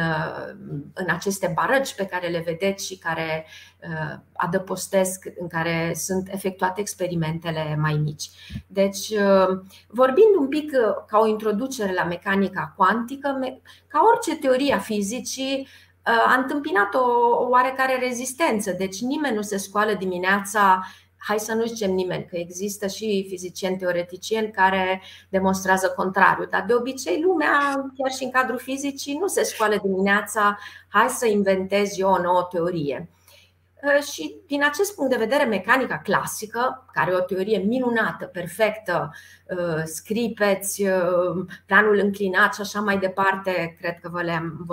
[0.93, 3.45] în aceste barăci pe care le vedeți și care
[3.81, 8.29] uh, adăpostesc, în care sunt efectuate experimentele mai mici.
[8.67, 13.39] Deci, uh, vorbind un pic uh, ca o introducere la mecanica cuantică,
[13.87, 15.67] ca orice teorie a fizicii,
[16.05, 17.07] a întâmpinat o
[17.49, 18.71] oarecare rezistență.
[18.71, 20.81] Deci nimeni nu se scoală dimineața
[21.25, 26.73] hai să nu zicem nimeni că există și fizicieni teoreticieni care demonstrează contrariul, dar de
[26.73, 27.59] obicei lumea,
[27.97, 30.57] chiar și în cadrul fizicii, nu se scoală dimineața,
[30.87, 33.09] hai să inventez eu o nouă teorie.
[33.83, 39.11] Ă, și din acest punct de vedere, mecanica clasică, care e o teorie minunată, perfectă,
[39.57, 44.65] ă, scripeți, ă, planul înclinat și așa mai departe, cred că vă le-am,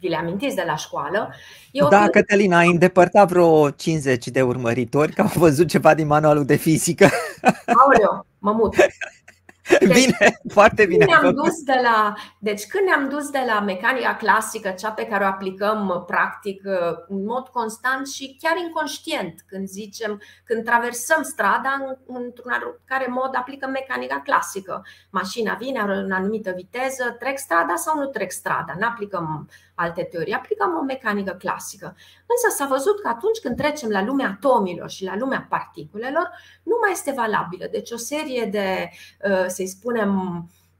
[0.00, 1.34] vi le amintiți de la școală.
[1.70, 2.10] Eu da, fi...
[2.10, 7.08] Cătălina, ai îndepărtat vreo 50 de urmăritori că au văzut ceva din manualul de fizică.
[7.66, 8.74] Aoleu, mă mut.
[9.78, 11.04] Deci, bine, foarte bine.
[11.04, 15.24] Ne-am dus de la, deci când ne-am dus de la mecanica clasică, cea pe care
[15.24, 21.22] o aplicăm uh, practic uh, în mod constant și chiar inconștient, când zicem, când traversăm
[21.22, 22.52] strada, într-un
[22.84, 24.86] care mod aplicăm mecanica clasică.
[25.10, 29.48] Mașina vine, are o anumită viteză, trec strada sau nu trec strada, nu aplicăm
[29.80, 31.96] alte teorii, aplicăm o mecanică clasică.
[32.26, 36.30] Însă s-a văzut că atunci când trecem la lumea atomilor și la lumea particulelor,
[36.62, 37.66] nu mai este valabilă.
[37.70, 38.90] Deci o serie de,
[39.30, 40.10] uh, să-i spunem,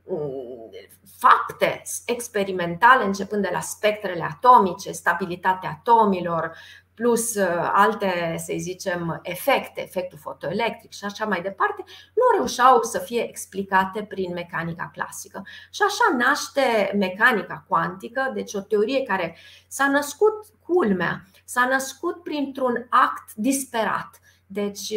[0.07, 0.71] mm,
[1.19, 6.57] fapte experimentale, începând de la spectrele atomice, stabilitatea atomilor,
[7.01, 11.85] plus uh, alte, să zicem, efecte, efectul fotoelectric și așa mai departe,
[12.15, 15.43] nu reușeau să fie explicate prin mecanica clasică.
[15.71, 19.37] Și așa naște mecanica cuantică, deci o teorie care
[19.69, 24.21] s-a născut, culmea, s-a născut printr-un act disperat.
[24.53, 24.89] Deci,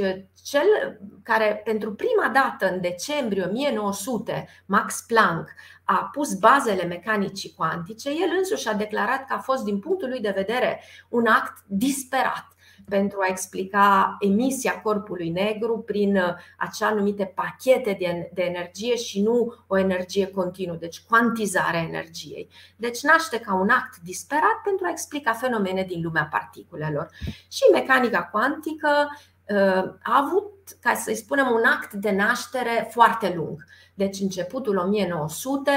[0.43, 5.49] cel care pentru prima dată în decembrie 1900, Max Planck,
[5.83, 10.19] a pus bazele mecanicii cuantice, el însuși a declarat că a fost, din punctul lui
[10.19, 12.47] de vedere, un act disperat.
[12.89, 16.19] pentru a explica emisia corpului negru prin
[16.57, 17.97] acea numite pachete
[18.33, 22.49] de energie și nu o energie continuă, deci cuantizarea energiei.
[22.75, 27.09] Deci naște ca un act disperat pentru a explica fenomene din lumea particulelor.
[27.47, 29.17] Și mecanica cuantică
[29.49, 33.63] a avut, ca să-i spunem, un act de naștere foarte lung.
[33.93, 35.71] Deci începutul 1900,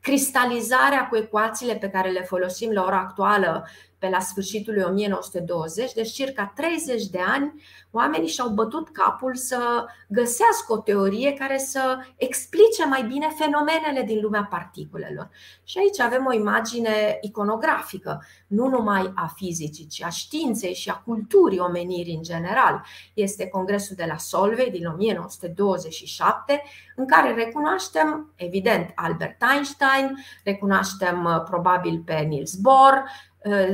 [0.00, 3.66] cristalizarea cu ecuațiile pe care le folosim la ora actuală
[4.00, 9.84] pe la sfârșitul lui 1920, deci circa 30 de ani, oamenii și-au bătut capul să
[10.08, 15.30] găsească o teorie care să explice mai bine fenomenele din lumea particulelor.
[15.64, 21.02] Și aici avem o imagine iconografică, nu numai a fizicii, ci a științei și a
[21.04, 22.84] culturii omenirii în general.
[23.14, 26.62] Este congresul de la Solvay din 1927,
[26.96, 33.04] în care recunoaștem, evident, Albert Einstein, recunoaștem probabil pe Niels Bohr,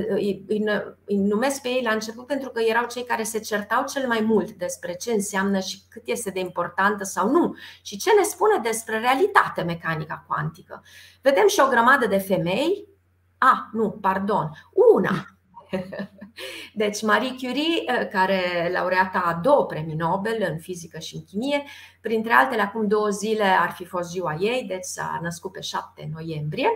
[0.08, 0.44] îi,
[1.06, 4.20] îi numesc pe ei la început pentru că erau cei care se certau cel mai
[4.20, 8.58] mult despre ce înseamnă și cât este de importantă sau nu și ce ne spune
[8.62, 10.82] despre realitate mecanica cuantică.
[11.22, 12.88] Vedem și o grămadă de femei.
[13.38, 14.50] A, nu, pardon,
[14.94, 15.35] una.
[16.74, 21.62] Deci Marie Curie, care laureata a două premii Nobel în fizică și în chimie,
[22.00, 26.08] printre altele acum două zile ar fi fost ziua ei, deci s-a născut pe 7
[26.12, 26.68] noiembrie.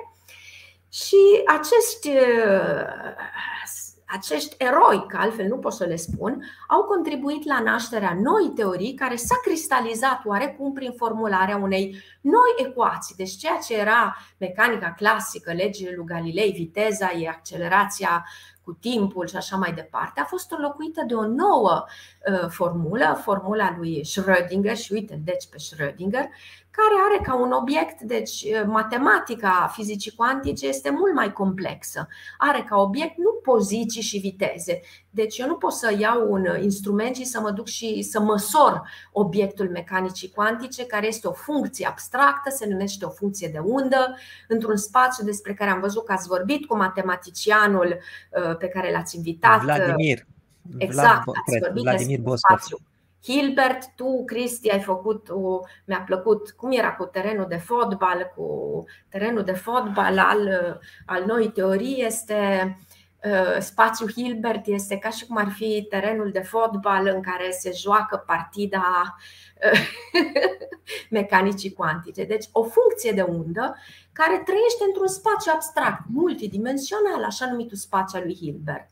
[0.93, 3.15] Și acești, uh,
[4.07, 8.95] acești eroi, că altfel nu pot să le spun, au contribuit la nașterea noi teorii
[8.95, 13.15] care s-a cristalizat oarecum prin formularea unei noi ecuații.
[13.17, 18.27] Deci ceea ce era mecanica clasică, legile lui Galilei, viteza e accelerația
[18.71, 21.85] cu timpul și așa mai departe, a fost înlocuită de o nouă
[22.33, 26.27] uh, formulă, formula lui Schrödinger și uite, deci pe Schrödinger,
[26.71, 32.09] care are ca un obiect, deci matematica fizicii cuantice este mult mai complexă.
[32.39, 34.81] Are ca obiect nu poziții și viteze.
[35.11, 38.83] Deci eu nu pot să iau un instrument și să mă duc și să măsor
[39.13, 44.17] obiectul mecanicii cuantice, care este o funcție abstractă, se numește o funcție de undă,
[44.49, 47.99] într-un spațiu despre care am văzut că ați vorbit cu matematicianul
[48.59, 49.63] pe care l-ați invitat.
[49.63, 50.27] Vladimir.
[50.79, 52.79] Exact, ați vorbit Vladimir despre spațiu
[53.23, 58.85] Hilbert, tu, Cristi, ai făcut, o, mi-a plăcut cum era cu terenul de fotbal, cu
[59.09, 62.77] terenul de fotbal al, al noi teorii este
[63.25, 67.73] uh, spațiul Hilbert este ca și cum ar fi terenul de fotbal în care se
[67.75, 69.17] joacă partida
[69.73, 69.81] uh,
[71.11, 72.25] mecanicii cuantice.
[72.25, 73.77] Deci o funcție de undă
[74.13, 78.89] care trăiește într-un spațiu abstract, multidimensional, așa numitul spațiu al lui Hilbert.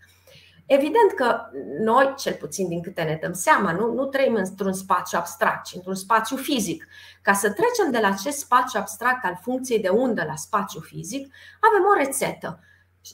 [0.68, 1.40] Evident că
[1.80, 5.74] noi, cel puțin din câte ne dăm seama, nu, nu trăim într-un spațiu abstract, ci
[5.74, 6.88] într-un spațiu fizic.
[7.22, 11.34] Ca să trecem de la acest spațiu abstract al funcției de undă la spațiu fizic,
[11.60, 12.60] avem o rețetă.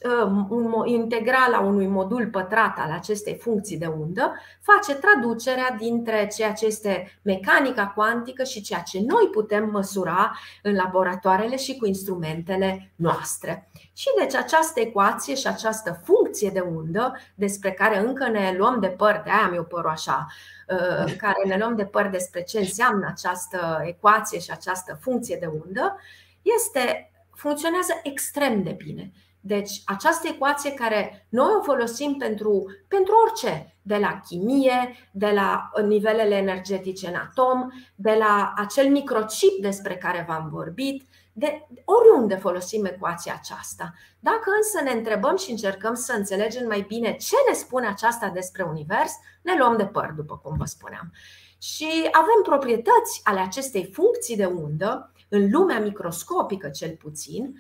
[0.02, 6.26] Uh, un integral a unui modul pătrat al acestei funcții de undă face traducerea dintre
[6.36, 11.86] ceea ce este mecanica cuantică și ceea ce noi putem măsura în laboratoarele și cu
[11.86, 13.68] instrumentele noastre.
[13.92, 18.88] Și deci această ecuație și această funcție de undă, despre care încă ne luăm de
[18.88, 20.26] păr, de aia am eu părul așa,
[20.68, 25.46] uh, care ne luăm de păr despre ce înseamnă această ecuație și această funcție de
[25.46, 25.96] undă,
[26.42, 29.12] este, funcționează extrem de bine.
[29.46, 35.70] Deci, această ecuație care noi o folosim pentru, pentru orice, de la chimie, de la
[35.86, 42.84] nivelele energetice în atom, de la acel microchip despre care v-am vorbit, de oriunde folosim
[42.84, 43.94] ecuația aceasta.
[44.20, 48.62] Dacă însă ne întrebăm și încercăm să înțelegem mai bine ce ne spune aceasta despre
[48.62, 51.12] univers, ne luăm de păr, după cum vă spuneam.
[51.58, 57.54] Și avem proprietăți ale acestei funcții de undă, în lumea microscopică cel puțin,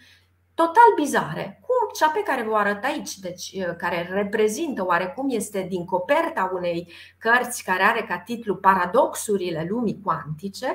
[0.54, 5.66] total bizare, cum cea pe care vă arăt aici, deci uh, care reprezintă oarecum este
[5.68, 10.66] din coperta unei cărți care are ca titlu Paradoxurile lumii cuantice,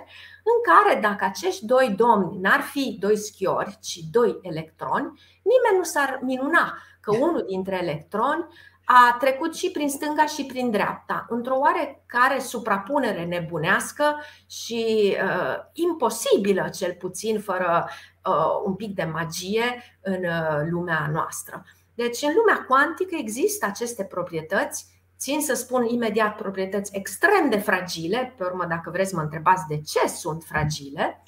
[0.43, 5.83] în care dacă acești doi domni n-ar fi doi schiori, ci doi electroni, nimeni nu
[5.83, 8.45] s-ar minuna că unul dintre electroni
[8.91, 16.69] a trecut și prin stânga și prin dreapta, într-o oarecare suprapunere nebunească și uh, imposibilă,
[16.69, 17.89] cel puțin fără
[18.25, 21.63] uh, un pic de magie în uh, lumea noastră.
[21.93, 24.85] Deci, în lumea cuantică există aceste proprietăți,
[25.17, 29.81] țin să spun imediat proprietăți extrem de fragile, pe urmă, dacă vreți, mă întrebați de
[29.81, 31.23] ce sunt fragile,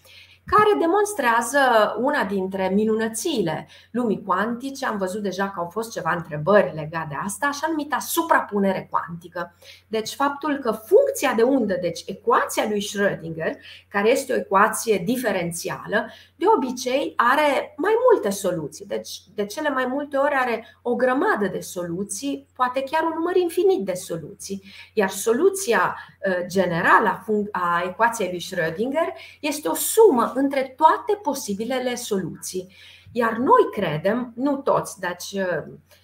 [0.46, 1.60] care demonstrează
[2.00, 4.86] una dintre minunățile lumii cuantice.
[4.86, 9.56] Am văzut deja că au fost ceva întrebări legate de asta, așa numită suprapunere cuantică.
[9.88, 13.54] Deci faptul că funcția de undă, deci ecuația lui Schrödinger,
[13.88, 18.86] care este o ecuație diferențială, de obicei are mai multe soluții.
[18.86, 23.36] Deci de cele mai multe ori are o grămadă de soluții, poate chiar un număr
[23.36, 24.64] infinit de soluții.
[24.94, 32.76] Iar soluția uh, generală a ecuației lui Schrödinger este o sumă între toate posibilele soluții.
[33.12, 35.64] Iar noi credem, nu toți, deci uh,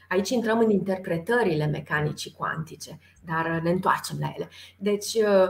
[0.09, 4.49] aici intrăm în interpretările mecanicii cuantice, dar ne întoarcem la ele.
[4.77, 5.49] Deci, uh,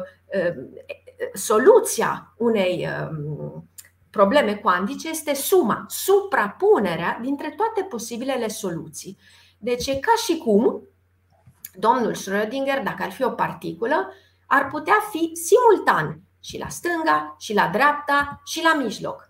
[1.33, 3.69] soluția unei um,
[4.09, 9.17] probleme cuantice este suma, suprapunerea dintre toate posibilele soluții.
[9.57, 10.87] Deci e ca și cum
[11.73, 14.13] domnul Schrödinger, dacă ar fi o particulă,
[14.45, 19.29] ar putea fi simultan și la stânga, și la dreapta, și la mijloc.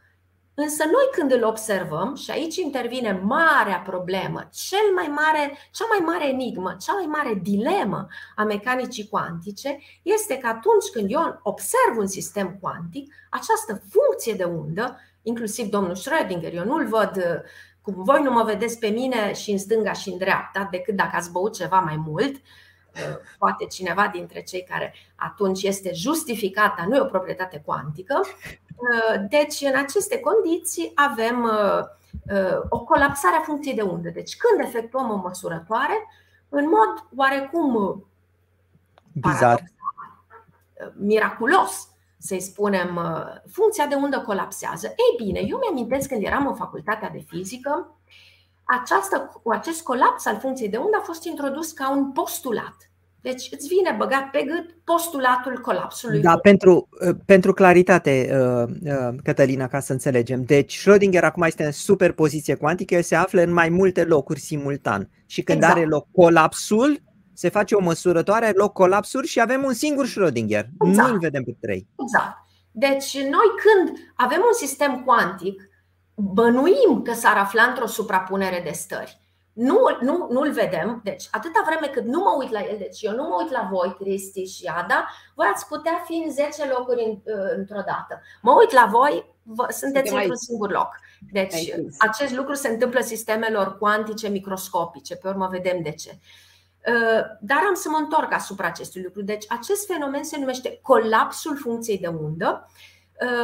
[0.53, 6.13] Însă noi când îl observăm, și aici intervine marea problemă, cel mai mare, cea mai
[6.13, 11.97] mare enigmă, cea mai mare dilemă a mecanicii cuantice, este că atunci când eu observ
[11.97, 17.43] un sistem cuantic, această funcție de undă, inclusiv domnul Schrödinger, eu nu-l văd
[17.82, 21.15] cum voi nu mă vedeți pe mine și în stânga și în dreapta, decât dacă
[21.15, 22.36] ați băut ceva mai mult,
[23.38, 28.22] poate cineva dintre cei care atunci este justificat, dar nu e o proprietate cuantică.
[29.30, 31.80] Deci, în aceste condiții, avem uh,
[32.34, 34.10] uh, o colapsare a funcției de undă.
[34.10, 36.08] Deci, când efectuăm o măsurătoare,
[36.50, 38.04] în mod oarecum
[39.14, 39.64] bizar,
[40.93, 41.88] miraculos,
[42.18, 43.00] să-i spunem,
[43.52, 44.88] funcția de undă colapsează.
[44.88, 47.98] Ei bine, eu mi-amintesc când eram în facultatea de fizică,
[48.64, 52.86] această, acest colaps al funcției de undă a fost introdus ca un postulat.
[53.30, 56.21] Deci îți vine băgat pe gât postulatul colapsului.
[56.21, 60.43] Da, pentru, uh, pentru claritate, uh, uh, Cătălina, ca să înțelegem.
[60.43, 65.09] Deci Schrödinger acum este în superpoziție cuantică, el se află în mai multe locuri simultan.
[65.25, 65.78] Și când exact.
[65.78, 67.01] are loc colapsul,
[67.34, 70.65] se face o măsurătoare, are loc colapsuri și avem un singur Schrödinger.
[70.86, 71.07] Exact.
[71.07, 71.88] Nu îl vedem pe trei.
[72.03, 72.38] Exact.
[72.71, 75.69] Deci noi când avem un sistem cuantic,
[76.15, 79.26] bănuim că s-ar afla într-o suprapunere de stări.
[79.58, 83.12] Nu, nu, nu-l vedem, deci atâta vreme cât nu mă uit la el, deci eu
[83.12, 87.03] nu mă uit la voi, Cristi și Ada, voi ați putea fi în 10 locuri
[87.03, 88.22] în, uh, într-o dată.
[88.41, 90.89] Mă uit la voi, vă, sunteți într-un singur loc.
[91.32, 96.20] Deci acest lucru se întâmplă sistemelor cuantice microscopice, pe urmă vedem de ce.
[96.88, 99.22] Uh, dar am să mă întorc asupra acestui lucru.
[99.22, 102.95] Deci acest fenomen se numește colapsul funcției de undă Uh,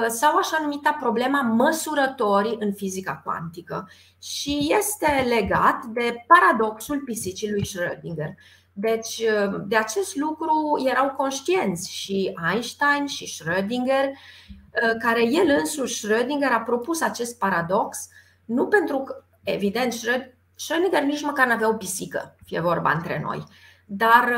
[0.07, 3.89] sau așa numita problema măsurătorii în fizica cuantică
[4.21, 8.33] și este legat de paradoxul pisicii lui Schrödinger.
[8.73, 16.07] Deci, uh, de acest lucru erau conștienți și Einstein și Schrödinger, uh, care el însuși,
[16.07, 18.07] Schrödinger, a propus acest paradox,
[18.45, 23.43] nu pentru că, evident, Schrödinger nici măcar nu avea o pisică, fie vorba între noi,
[23.85, 24.33] dar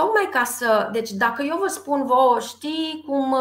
[0.00, 0.88] tocmai ca să.
[0.92, 3.36] Deci, dacă eu vă spun vouă, știi cum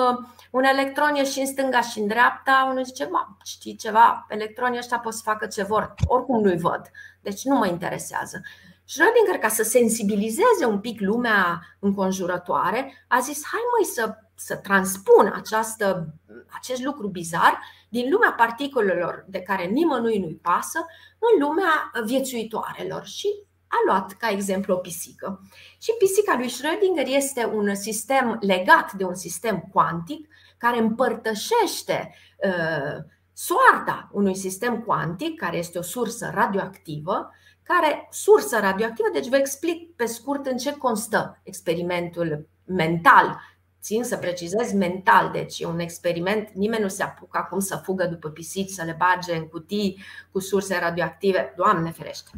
[0.52, 4.78] un electron e și în stânga și în dreapta, unul zice, mă, știi ceva, electronii
[4.78, 6.82] ăștia pot să facă ce vor, oricum nu-i văd,
[7.22, 8.42] deci nu mă interesează.
[8.90, 15.34] Schrödinger, ca să sensibilizeze un pic lumea înconjurătoare, a zis, hai mai să, să transpun
[15.36, 16.14] această,
[16.54, 20.86] acest lucru bizar din lumea particulelor de care nimănui nu-i pasă
[21.20, 23.28] în lumea viețuitoarelor și
[23.68, 25.42] a luat ca exemplu o pisică.
[25.78, 32.14] Și pisica lui Schrödinger este un sistem legat de un sistem cuantic care împărtășește
[32.44, 33.04] uh,
[33.34, 37.32] soarta unui sistem cuantic, care este o sursă radioactivă,
[37.64, 43.40] care sursă radioactivă, deci vă explic pe scurt în ce constă experimentul mental.
[43.82, 48.06] Țin să precizez mental, deci e un experiment, nimeni nu se apucă acum să fugă
[48.06, 52.30] după pisici, să le bage în cutii cu surse radioactive, Doamne ferește.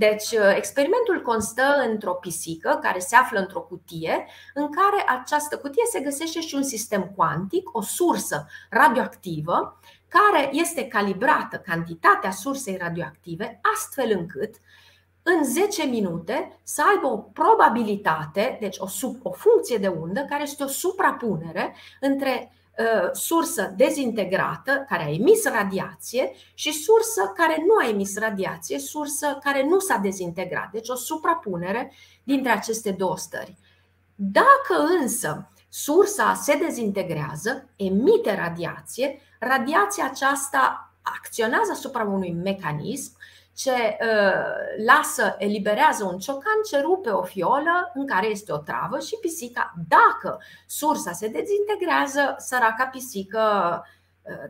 [0.00, 5.82] Deci, uh, experimentul constă într-o pisică care se află într-o cutie, în care această cutie
[5.90, 9.78] se găsește și un sistem cuantic, o sursă radioactivă,
[10.08, 14.54] care este calibrată cantitatea sursei radioactive, astfel încât
[15.22, 20.42] în 10 minute să aibă o probabilitate, deci o, sub, o funcție de undă, care
[20.42, 27.74] este o suprapunere între Uh, sursă dezintegrată care a emis radiație și sursă care nu
[27.86, 30.70] a emis radiație, sursă care nu s-a dezintegrat.
[30.70, 31.92] Deci o suprapunere
[32.24, 33.56] dintre aceste două stări.
[34.14, 43.12] Dacă însă sursa se dezintegrează, emite radiație, radiația aceasta acționează asupra unui mecanism
[43.60, 48.98] ce uh, lasă, eliberează un ciocan ce rupe o fiolă în care este o travă
[48.98, 53.40] și pisica, dacă sursa se dezintegrează, săraca pisică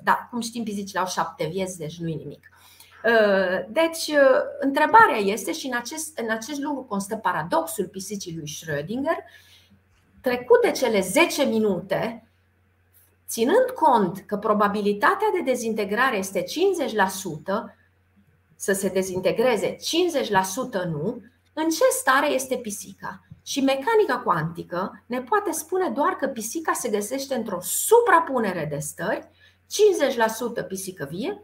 [0.02, 2.48] Da, cum știm, pisicile au șapte vieți, deci nu-i nimic.
[3.68, 4.10] Deci,
[4.60, 9.18] întrebarea este, și în acest, în acest lucru constă paradoxul pisicii lui Schrödinger,
[10.20, 12.28] trecute cele 10 minute,
[13.28, 17.79] ținând cont că probabilitatea de dezintegrare este 50%,
[18.60, 19.78] să se dezintegreze 50%
[20.90, 23.20] nu, în ce stare este pisica?
[23.42, 29.28] Și mecanica cuantică ne poate spune doar că pisica se găsește într-o suprapunere de stări,
[30.62, 31.42] 50% pisică vie,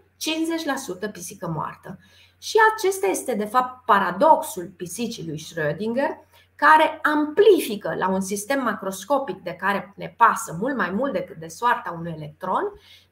[1.09, 1.99] 50% pisică moartă.
[2.39, 6.11] Și acesta este, de fapt, paradoxul pisicii lui Schrödinger,
[6.55, 11.49] care amplifică la un sistem macroscopic de care ne pasă mult mai mult decât de
[11.49, 12.63] soarta unui electron,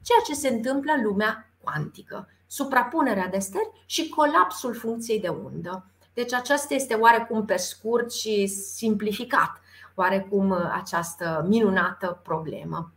[0.01, 5.85] ceea ce se întâmplă în lumea cuantică, suprapunerea de stări și colapsul funcției de undă.
[6.13, 9.61] Deci aceasta este oarecum pe scurt și simplificat,
[9.95, 12.91] oarecum această minunată problemă.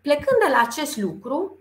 [0.00, 1.58] Plecând de la acest lucru,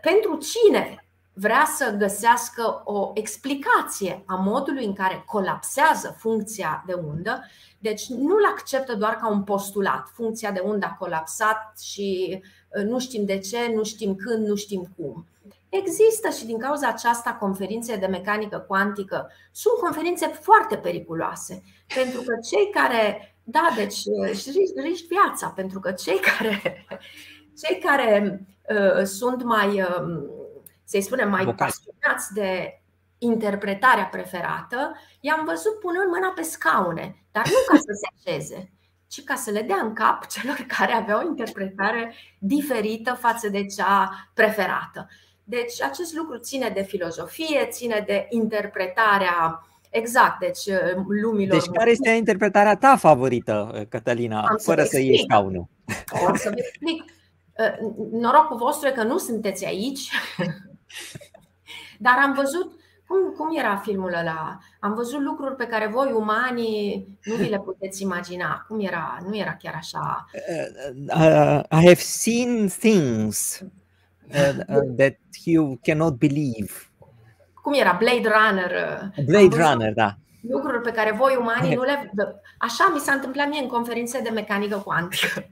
[0.00, 7.44] pentru cine vrea să găsească o explicație a modului în care colapsează funcția de undă,
[7.78, 10.08] deci nu-l acceptă doar ca un postulat.
[10.14, 12.48] Funcția de undă a colapsat și uh,
[12.84, 15.26] nu știm de ce, nu știm când, nu știm cum.
[15.68, 19.30] Există și din cauza aceasta conferințe de mecanică cuantică.
[19.52, 21.62] Sunt conferințe foarte periculoase,
[21.94, 26.86] pentru că cei care, da, deci uh, riști viața, pentru că cei care,
[27.62, 30.36] cei care uh, sunt mai uh,
[30.84, 32.80] să-i spunem, mai pasionați de
[33.18, 38.70] interpretarea preferată, i-am văzut punând mâna pe scaune, dar nu ca să se așeze,
[39.08, 43.66] ci ca să le dea în cap celor care aveau o interpretare diferită față de
[43.66, 45.08] cea preferată.
[45.44, 50.76] Deci acest lucru ține de filozofie, ține de interpretarea Exact, deci
[51.22, 51.58] lumilor.
[51.58, 55.66] Deci care este interpretarea ta favorită, Cătălina, Am fără să, să ieși scaunul?
[56.10, 57.04] O să vă explic.
[58.12, 60.10] Norocul vostru e că nu sunteți aici
[61.98, 64.58] Dar am văzut cum, cum era filmul ăla?
[64.80, 68.64] Am văzut lucruri pe care voi, umanii, nu vi le puteți imagina.
[68.68, 69.18] Cum era?
[69.28, 70.26] Nu era chiar așa.
[70.32, 73.60] Uh, uh, I have seen things
[74.34, 76.72] uh, uh, that you cannot believe.
[77.62, 77.92] Cum era?
[77.98, 78.72] Blade Runner.
[79.24, 80.16] Blade Runner, da.
[80.48, 82.12] Lucruri pe care voi, umanii, nu le.
[82.58, 85.48] Așa mi s-a întâmplat mie în conferințe de mecanică cuantică.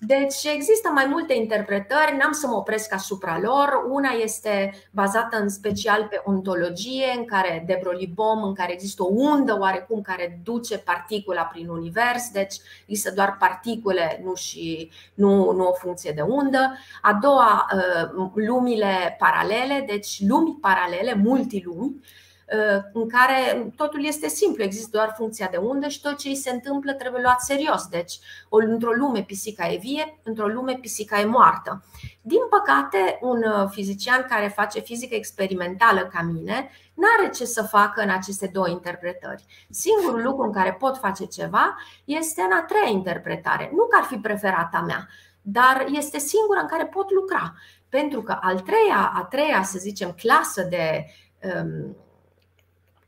[0.00, 3.84] Deci există mai multe interpretări, n-am să mă opresc asupra lor.
[3.90, 9.08] Una este bazată în special pe ontologie, în care de Broglie-Bohm, în care există o
[9.10, 12.54] undă oarecum care duce particula prin univers, deci
[12.86, 16.78] există doar particule, nu, și, nu, nu o funcție de undă.
[17.02, 22.27] A doua, uh, lumile paralele, deci lumi paralele, multilumi, Uh,
[22.92, 26.50] în care totul este simplu, există doar funcția de undă și tot ce îi se
[26.50, 27.86] întâmplă trebuie luat serios.
[27.86, 28.18] Deci,
[28.48, 31.84] într-o lume pisica e vie, într-o lume pisica e moartă.
[32.22, 37.62] Din păcate, un uh, fizician care face fizică experimentală ca mine nu are ce să
[37.62, 39.44] facă în aceste două interpretări.
[39.70, 43.70] Singurul lucru în care pot face ceva este în a treia interpretare.
[43.72, 45.08] Nu că ar fi preferata mea,
[45.42, 47.54] dar este singura în care pot lucra.
[47.88, 51.06] Pentru că al treia, a treia, să zicem, clasă de
[51.42, 51.96] um,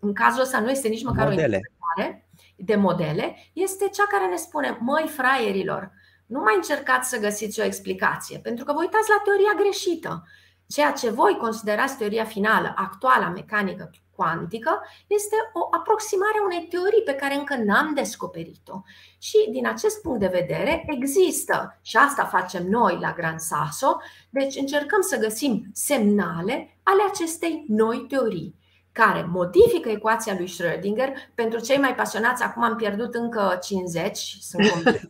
[0.00, 1.42] în cazul ăsta nu este nici măcar modele.
[1.42, 5.92] o interpretare de modele, este cea care ne spune, măi fraierilor,
[6.26, 10.24] nu mai încercați să găsiți o explicație, pentru că vă uitați la teoria greșită.
[10.66, 17.02] Ceea ce voi considerați teoria finală, actuala mecanică cuantică, este o aproximare a unei teorii
[17.02, 18.80] pe care încă n-am descoperit-o.
[19.18, 24.56] Și din acest punct de vedere există, și asta facem noi la Gran Sasso, deci
[24.56, 28.59] încercăm să găsim semnale ale acestei noi teorii
[29.00, 31.30] care modifică ecuația lui Schrödinger.
[31.34, 34.64] Pentru cei mai pasionați, acum am pierdut încă 50, sunt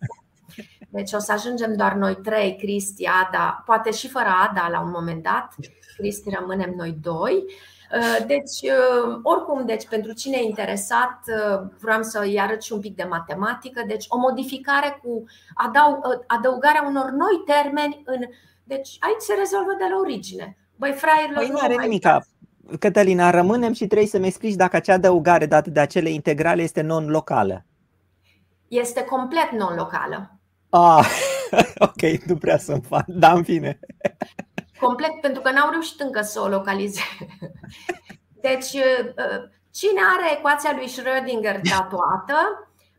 [0.92, 4.90] Deci o să ajungem doar noi trei, Cristi, Ada, poate și fără Ada la un
[4.90, 5.54] moment dat.
[5.96, 7.44] Cristi, rămânem noi doi.
[7.94, 12.80] Uh, deci, uh, oricum, deci, pentru cine e interesat, uh, vreau să-i arăt și un
[12.80, 13.84] pic de matematică.
[13.86, 15.24] Deci, o modificare cu
[16.26, 18.20] adăugarea unor noi termeni în.
[18.64, 20.56] Deci, aici se rezolvă de la origine.
[20.76, 22.06] Băi, fraierilor, păi nu are nimic.
[22.78, 27.64] Cătălina, rămânem și trebuie să-mi explici dacă acea adăugare dată de acele integrale este non-locală.
[28.68, 30.38] Este complet non-locală.
[30.68, 31.06] Ah,
[31.88, 33.78] ok, nu prea sunt fan, dar în fine.
[34.80, 37.02] Complet, pentru că n-au reușit încă să o localizeze.
[38.46, 39.04] Deci, uh,
[39.70, 42.38] cine are ecuația lui Schrödinger tatuată,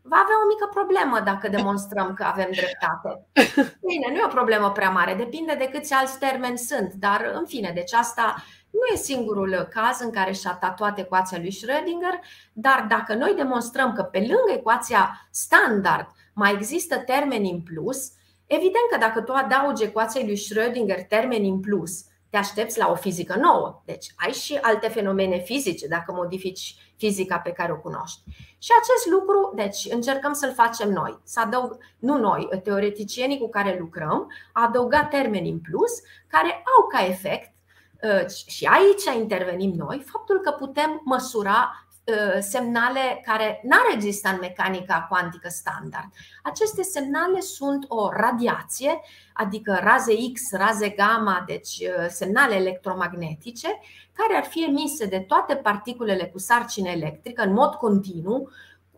[0.02, 3.26] va avea o mică problemă dacă demonstrăm că avem dreptate.
[3.90, 7.46] Bine, nu e o problemă prea mare, depinde de câți alți termeni sunt, dar în
[7.46, 8.34] fine, deci asta
[8.72, 13.92] nu e singurul caz în care și-a tatuat ecuația lui Schrödinger, dar dacă noi demonstrăm
[13.92, 18.12] că pe lângă ecuația standard mai există termeni în plus,
[18.52, 22.94] Evident că dacă tu adaugi ecuației lui Schrödinger termeni în plus, te aștepți la o
[22.94, 23.82] fizică nouă.
[23.84, 28.20] Deci ai și alte fenomene fizice dacă modifici fizica pe care o cunoști.
[28.58, 31.18] Și acest lucru, deci încercăm să-l facem noi.
[31.24, 35.92] Să adăug, nu noi, teoreticienii cu care lucrăm, adăuga termeni în plus
[36.26, 37.51] care au ca efect uh,
[38.46, 45.06] și aici intervenim noi, faptul că putem măsura Uh, semnale care n-ar exista în mecanica
[45.08, 46.08] cuantică standard.
[46.42, 49.00] Aceste semnale sunt o radiație,
[49.32, 53.80] adică raze X, raze gamma, deci uh, semnale electromagnetice,
[54.12, 58.50] care ar fi emise de toate particulele cu sarcină electrică în mod continuu,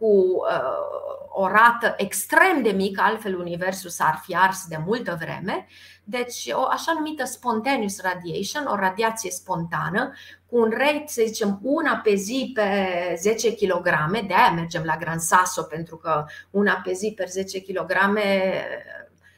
[0.05, 5.67] cu uh, o rată extrem de mică, altfel universul s-ar fi ars de multă vreme.
[6.05, 10.13] Deci, o așa numită spontaneous radiation, o radiație spontană,
[10.47, 12.69] cu un rate, să zicem, una pe zi pe
[13.19, 13.83] 10 kg,
[14.27, 17.93] de aia mergem la Gran Sasso, pentru că una pe zi pe 10 kg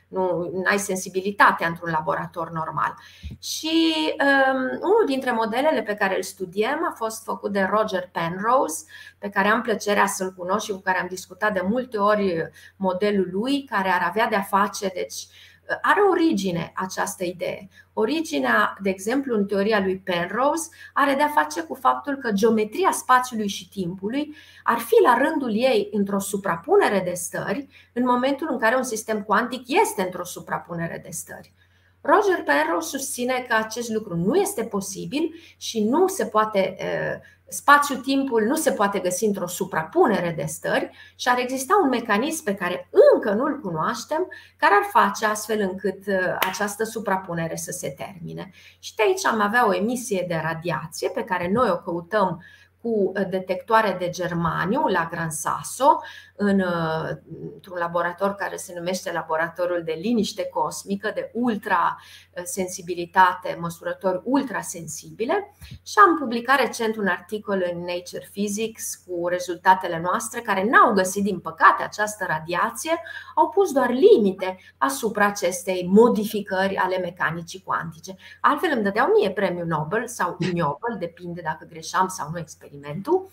[0.08, 2.94] nu ai sensibilitatea într-un laborator normal.
[3.40, 8.84] Și um, unul dintre modelele pe care îl studiem a fost făcut de Roger Penrose,
[9.18, 13.28] pe care am plăcerea să-l cunosc și cu care am discutat de multe ori modelul
[13.32, 15.26] lui, care ar avea de-a face, deci
[15.82, 17.68] are origine această idee.
[17.92, 23.48] Originea, de exemplu, în teoria lui Penrose, are de-a face cu faptul că geometria spațiului
[23.48, 28.76] și timpului ar fi la rândul ei într-o suprapunere de stări în momentul în care
[28.76, 31.52] un sistem cuantic este într-o suprapunere de stări.
[32.00, 36.76] Roger Penrose susține că acest lucru nu este posibil și nu se poate
[37.48, 42.54] spațiul-timpul nu se poate găsi într-o suprapunere de stări și ar exista un mecanism pe
[42.54, 48.50] care încă nu-l cunoaștem, care ar face astfel încât uh, această suprapunere să se termine.
[48.78, 52.44] Și de aici am avea o emisie de radiație pe care noi o căutăm
[52.80, 56.00] cu uh, detectoare de germaniu la Gran Sasso,
[56.36, 57.10] în, uh,
[57.52, 66.18] într-un laborator care se numește Laboratorul de Liniște Cosmică, de ultrasensibilitate, măsurători ultrasensibile și am
[66.18, 71.82] publicat recent un articol în Nature Physics cu rezultatele noastre care n-au găsit, din păcate,
[71.82, 73.02] această radiație,
[73.34, 78.16] au pus doar limite asupra acestei modificări ale mecanicii cuantice.
[78.40, 83.30] Altfel îmi dădeau mie premiul Nobel sau Nobel, depinde dacă greșeam sau nu experimentul.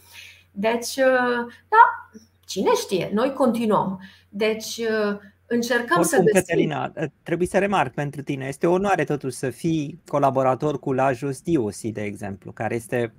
[0.52, 2.10] Deci, uh, da,
[2.54, 3.10] Cine știe?
[3.14, 4.00] Noi continuăm.
[4.30, 6.34] Deci uh, încercăm Oricum, să găsim...
[6.34, 10.94] Cătălina, uh, trebuie să remarc pentru tine, este o onoare totuși să fii colaborator cu
[10.94, 13.14] Lajos Diosi, de exemplu, care este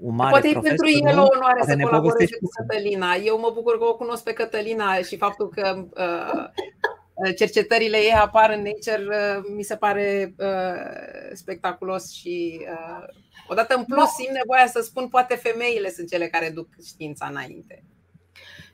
[0.00, 3.14] un mare Poate e pentru el o onoare să colaboreze cu Cătălina.
[3.14, 8.50] Eu mă bucur că o cunosc pe Cătălina și faptul că uh, cercetările ei apar
[8.50, 13.04] în Nature uh, mi se pare uh, spectaculos și uh,
[13.48, 17.84] odată în plus simt nevoia să spun poate femeile sunt cele care duc știința înainte.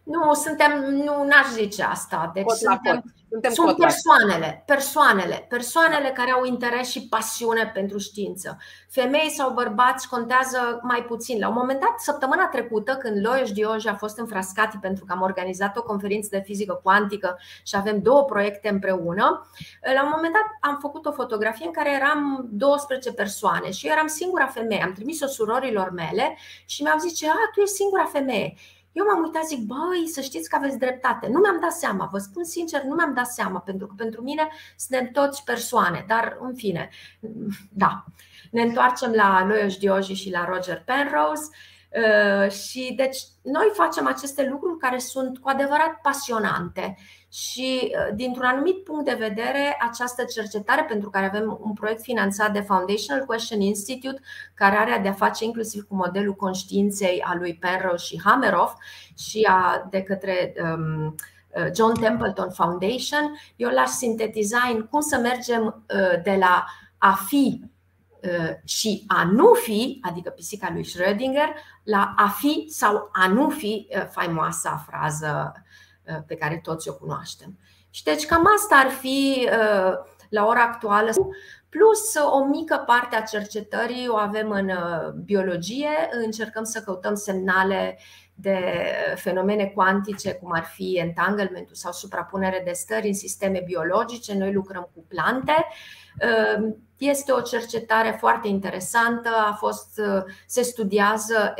[0.09, 2.30] Nu, suntem, nu n-aș zice asta.
[2.34, 8.59] Deci pot suntem, suntem sunt persoanele, persoanele, persoanele care au interes și pasiune pentru știință.
[8.88, 11.38] Femei sau bărbați contează mai puțin.
[11.38, 15.22] La un moment dat, săptămâna trecută, când Loios Dioji a fost înfrascat pentru că am
[15.22, 19.46] organizat o conferință de fizică cuantică și avem două proiecte împreună,
[19.94, 23.92] la un moment dat am făcut o fotografie în care eram 12 persoane și eu
[23.92, 24.82] eram singura femeie.
[24.82, 26.36] Am trimis-o surorilor mele
[26.66, 28.54] și mi-au zis, a, tu ești singura femeie.
[28.99, 31.26] Eu m-am uitat, zic, băi, să știți că aveți dreptate.
[31.28, 34.49] Nu mi-am dat seama, vă spun sincer, nu mi-am dat seama, pentru că pentru mine
[34.76, 36.90] suntem toți persoane, dar în fine,
[37.84, 38.05] da.
[38.51, 41.49] Ne întoarcem la Loios Dioji și la Roger Penrose.
[41.88, 46.96] Uh, și deci noi facem aceste lucruri care sunt cu adevărat pasionante
[47.33, 52.53] și uh, dintr-un anumit punct de vedere această cercetare pentru care avem un proiect finanțat
[52.53, 54.20] de Foundational Question Institute
[54.55, 58.74] care are de a face inclusiv cu modelul conștiinței a lui Penrose și Hameroff
[59.16, 65.18] și a de către um, uh, John Templeton Foundation, eu l-aș sintetiza în cum să
[65.18, 65.85] mergem
[66.22, 66.64] de la
[66.99, 67.62] a fi
[68.64, 71.55] și a nu fi, adică pisica lui Schrödinger,
[71.85, 75.53] la a fi sau a nu fi faimoasa frază
[76.26, 77.59] pe care toți o cunoaștem.
[77.90, 79.48] Și deci cam asta ar fi
[80.28, 81.11] la ora actuală.
[81.68, 84.70] Plus o mică parte a cercetării o avem în
[85.24, 87.98] biologie, încercăm să căutăm semnale
[88.34, 88.59] de
[89.14, 94.34] fenomene cuantice, cum ar fi entanglementul sau suprapunere de stări în sisteme biologice.
[94.34, 95.66] Noi lucrăm cu plante
[96.18, 100.00] Ehm, este o cercetare foarte interesantă, a fost,
[100.46, 101.54] se studiază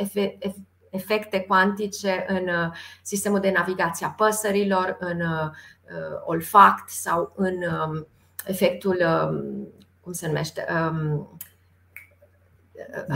[0.89, 2.71] efecte cuantice în uh,
[3.01, 5.51] sistemul de navigație a păsărilor, în uh,
[6.25, 8.07] olfact sau în um,
[8.45, 8.97] efectul,
[9.29, 9.67] um,
[10.01, 10.65] cum se numește?
[10.89, 11.37] Um,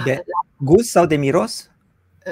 [0.05, 0.23] de
[0.57, 1.71] gust sau de miros?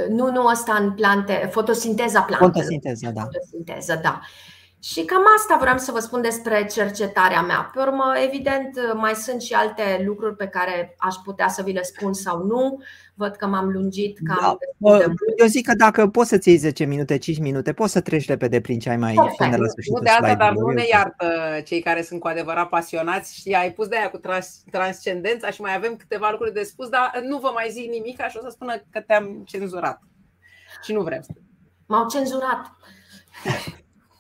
[0.10, 2.54] Nu, nu, ăsta în plante, fotosinteza plantelor.
[2.54, 3.22] Fotosinteza, da.
[3.22, 4.22] Fotosinteza, da.
[4.84, 7.70] Și cam asta vreau să vă spun despre cercetarea mea.
[7.74, 11.82] Pe urmă, evident, mai sunt și alte lucruri pe care aș putea să vi le
[11.84, 12.82] spun sau nu.
[13.16, 14.98] Văd că m-am lungit cam da.
[15.38, 18.62] Eu zic că dacă poți să-ți iei 10 minute, 5 minute, poți să treci repede
[18.62, 19.94] prin ce ai mai până la sfârșit.
[19.94, 23.36] Nu de asta, dar nu ne iartă cei care sunt cu adevărat pasionați.
[23.36, 26.90] Știi, ai pus de aia cu trans- transcendența și mai avem câteva lucruri de spus,
[26.90, 30.02] dar nu vă mai zic nimic și o să spună că te-am cenzurat.
[30.84, 31.22] Și nu vrem.
[31.86, 32.76] M-au cenzurat.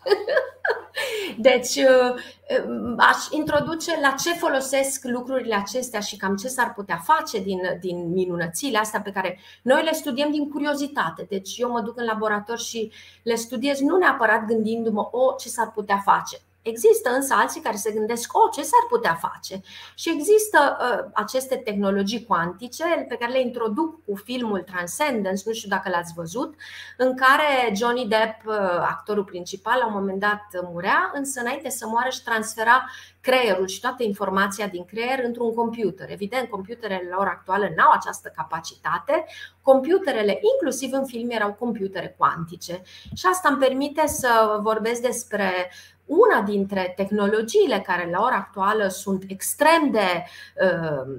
[1.38, 6.97] Deci, uh, uh, aș introduce la ce folosesc lucrurile acestea și cam ce s-ar putea
[6.97, 11.26] face din, din minunățile astea pe care noi le studiem din curiozitate.
[11.30, 12.91] Deci, eu mă duc în laborator și
[13.24, 17.91] le studiez nu neapărat gândindu-mă, o, ce s-ar putea face, Există însă alții care se
[17.91, 19.62] gândesc, oh, ce s-ar putea face?
[19.95, 25.70] Și există uh, aceste tehnologii cuantice pe care le introduc cu filmul Transcendence, nu știu
[25.70, 26.55] dacă l-ați văzut,
[26.97, 31.88] în care Johnny Depp, uh, actorul principal, la un moment dat murea, însă înainte să
[31.88, 32.86] moară își transfera
[33.22, 36.12] creierul și toată informația din creier într-un computer.
[36.12, 39.26] Evident, computerele la ora actuală nu au această capacitate.
[39.62, 42.82] Computerele, inclusiv în film, erau computere cuantice.
[43.16, 45.72] Și asta îmi permite să vorbesc despre
[46.12, 50.24] una dintre tehnologiile care la ora actuală sunt extrem de
[50.66, 51.18] uh,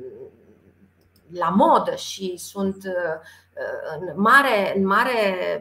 [1.33, 3.21] la modă și sunt uh,
[4.01, 5.13] în mare, în mare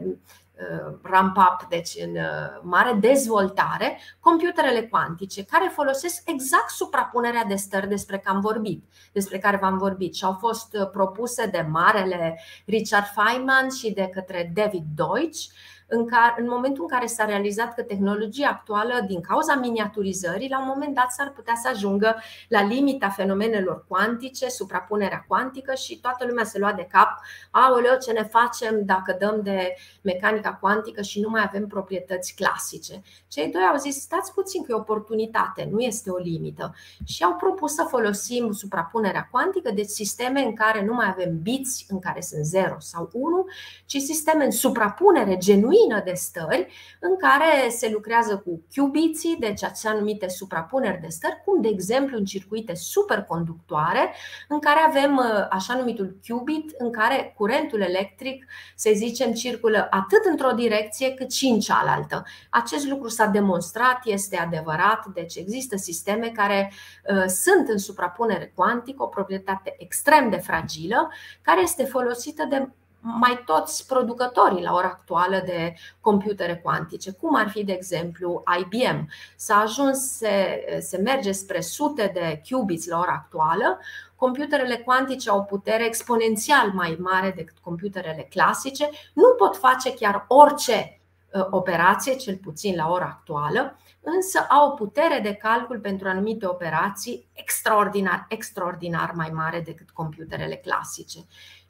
[0.04, 2.18] uh, ramp up, deci în
[2.62, 9.40] mare dezvoltare, computerele cuantice care folosesc exact suprapunerea de stări despre care am vorbit, despre
[9.40, 10.16] care v-am vorbit.
[10.16, 15.50] Și au fost propuse de marele Richard Feynman și de către David Deutsch
[15.94, 20.60] în, care, în momentul în care s-a realizat că tehnologia actuală, din cauza miniaturizării, la
[20.60, 22.16] un moment dat s-ar putea să ajungă
[22.48, 27.10] la limita fenomenelor cuantice, suprapunerea cuantică și toată lumea se lua de cap,
[27.52, 33.02] aoleo, ce ne facem dacă dăm de mecanica cuantică și nu mai avem proprietăți clasice.
[33.28, 36.76] Cei doi au zis, stați puțin că e oportunitate, nu este o limită.
[37.06, 41.86] Și au propus să folosim suprapunerea cuantică, deci sisteme în care nu mai avem biți,
[41.90, 43.46] în care sunt 0 sau 1,
[43.86, 46.68] ci sisteme în suprapunere genuină lumină de stări
[47.00, 52.18] în care se lucrează cu qubitsii, deci așa numite suprapuneri de stări, cum de exemplu
[52.18, 54.14] în circuite superconductoare,
[54.48, 60.26] în care avem uh, așa numitul qubit, în care curentul electric, să zicem, circulă atât
[60.30, 62.24] într-o direcție cât și în cealaltă.
[62.50, 66.72] Acest lucru s-a demonstrat, este adevărat, deci există sisteme care
[67.10, 71.10] uh, sunt în suprapunere cuantică, o proprietate extrem de fragilă,
[71.42, 72.70] care este folosită de
[73.02, 79.10] mai toți producătorii la ora actuală de computere cuantice, cum ar fi, de exemplu, IBM.
[79.36, 83.80] S-a ajuns, se, se merge spre sute de qubits la ora actuală.
[84.16, 90.26] Computerele cuantice au o putere exponențial mai mare decât computerele clasice, nu pot face chiar
[90.28, 91.02] orice
[91.34, 96.46] uh, operație, cel puțin la ora actuală, însă au o putere de calcul pentru anumite
[96.46, 101.20] operații extraordinar, extraordinar mai mare decât computerele clasice.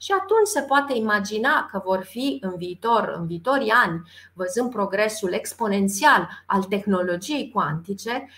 [0.01, 4.01] Și atunci se poate imagina că vor fi în viitor, în viitorii ani,
[4.33, 8.29] văzând progresul exponențial al tehnologiei cuantice,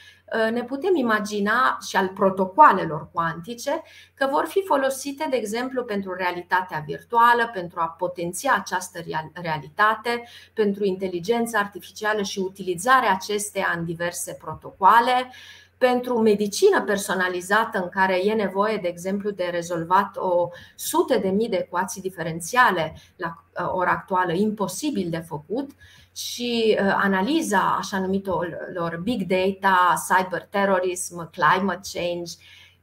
[0.51, 3.81] ne putem imagina și al protocoalelor cuantice
[4.13, 8.99] că vor fi folosite, de exemplu, pentru realitatea virtuală, pentru a potenția această
[9.33, 10.23] realitate,
[10.53, 15.31] pentru inteligența artificială și utilizarea acesteia în diverse protocoale,
[15.77, 21.49] pentru medicină personalizată în care e nevoie, de exemplu, de rezolvat o sute de mii
[21.49, 25.71] de ecuații diferențiale la uh, ora actuală, imposibil de făcut,
[26.15, 32.31] și uh, analiza așa numitelor big data, cyberterrorism, climate change,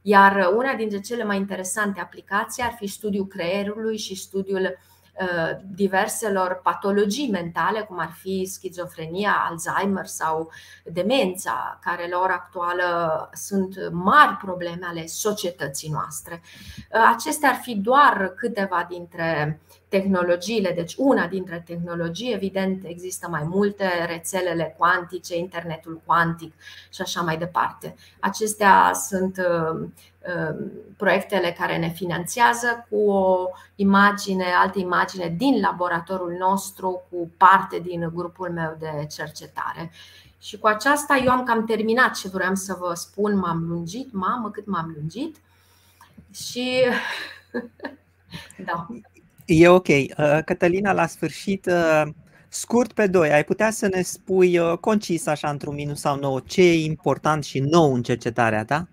[0.02, 4.78] iar una dintre cele mai interesante aplicații ar fi studiul creierului și studiul
[5.20, 10.50] Uh, diverselor patologii mentale, cum ar fi schizofrenia, Alzheimer sau
[10.84, 16.42] demența, care la ora actuală sunt mari probleme ale societății noastre.
[16.76, 19.60] Uh, acestea ar fi doar câteva dintre
[19.90, 26.52] tehnologiile, deci una dintre tehnologii, evident există mai multe, rețelele cuantice, internetul cuantic
[26.90, 27.94] și așa mai departe.
[28.20, 29.88] Acestea sunt uh,
[30.26, 37.78] Um, proiectele care ne finanțează cu o imagine, altă imagine din laboratorul nostru cu parte
[37.78, 39.90] din grupul meu de cercetare.
[40.40, 44.50] Și cu aceasta eu am cam terminat ce vreau să vă spun, m-am lungit, mamă
[44.50, 45.36] cât m-am lungit
[46.32, 46.84] și
[48.66, 48.86] da.
[49.52, 49.88] E ok.
[49.88, 52.02] Uh, Cătălina, la sfârșit, uh,
[52.48, 56.40] scurt pe doi, ai putea să ne spui uh, concis așa într-un minut sau nouă
[56.46, 58.88] ce e important și nou în cercetarea ta?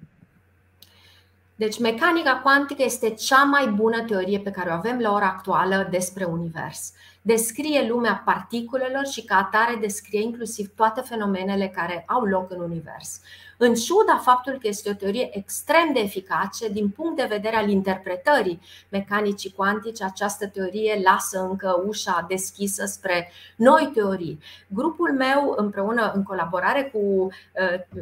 [1.55, 5.87] Deci, mecanica cuantică este cea mai bună teorie pe care o avem la ora actuală
[5.91, 6.93] despre univers.
[7.21, 13.21] Descrie lumea particulelor și, ca atare, descrie inclusiv toate fenomenele care au loc în univers.
[13.57, 17.69] În ciuda faptului că este o teorie extrem de eficace, din punct de vedere al
[17.69, 24.39] interpretării mecanicii cuantice, această teorie lasă încă ușa deschisă spre noi teorii.
[24.67, 28.01] Grupul meu, împreună în colaborare cu uh,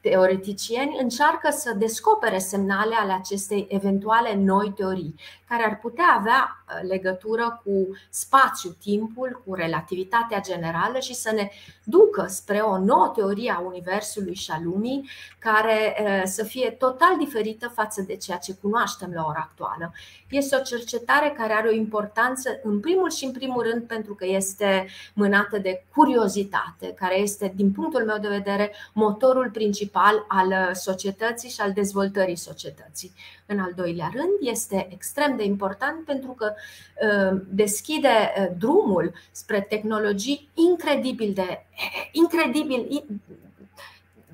[0.00, 5.14] teoreticieni încearcă să descopere semnale ale acestei eventuale noi teorii,
[5.48, 11.50] care ar putea avea uh, legătură cu spațiu-timpul, cu relativitatea generală și să ne
[11.84, 17.16] ducă spre o nouă teorie a Universului și a lumii, care uh, să fie total
[17.18, 19.92] diferită față de ceea ce cunoaștem la ora actuală.
[20.30, 24.26] Este o cercetare care are o importanță, în primul și în primul rând, pentru că
[24.26, 31.48] este mânată de curiozitate, care este, din punctul meu de vedere, motorul principal al societății
[31.48, 33.12] și al dezvoltării societății.
[33.46, 39.60] În al doilea rând, este extrem de important pentru că uh, deschide uh, drumul spre
[39.60, 41.64] tehnologii incredibil de
[42.22, 43.04] incredibil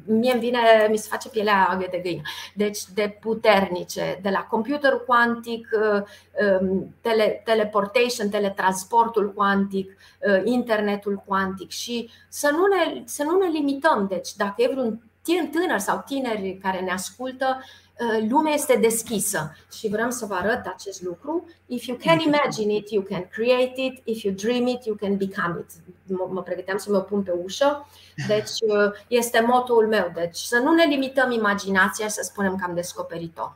[0.07, 2.23] mie îmi vine, mi se face pielea de găină.
[2.55, 6.03] Deci de puternice, de la computerul cuantic, uh,
[6.61, 9.97] um, tele, teleportation, teletransportul cuantic,
[10.45, 14.07] internetul cuantic și să nu ne, să nu ne limităm.
[14.09, 15.03] Deci dacă e vreun
[15.51, 17.59] tânăr sau tineri care ne ascultă,
[17.92, 17.92] Uh,
[18.29, 21.49] lumea este deschisă și vrem să vă arăt acest lucru.
[21.67, 24.01] If you can imagine it, you can create it.
[24.05, 25.71] If you dream it, you can become it.
[26.31, 27.89] Mă pregăteam să mă pun pe ușă.
[28.27, 30.13] Deci uh, este motul meu.
[30.15, 33.53] Deci să nu ne limităm imaginația și să spunem că am descoperit tot.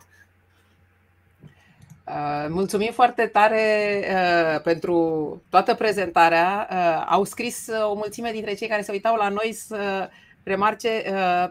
[2.06, 6.68] Uh, mulțumim foarte tare uh, pentru toată prezentarea.
[6.70, 10.08] Uh, au scris o mulțime dintre cei care se uitau la noi să
[10.42, 11.48] remarce uh,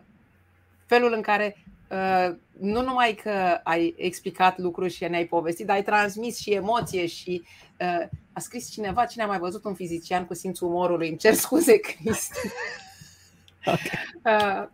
[0.85, 1.64] felul în care uh,
[2.59, 7.43] nu numai că ai explicat lucruri și ne-ai povestit, dar ai transmis și emoție și
[7.79, 11.33] uh, a scris cineva, cine a mai văzut un fizician cu simțul umorului, îmi cer
[11.33, 12.39] scuze, Cristi.
[13.65, 13.89] Okay.
[14.23, 14.67] Uh,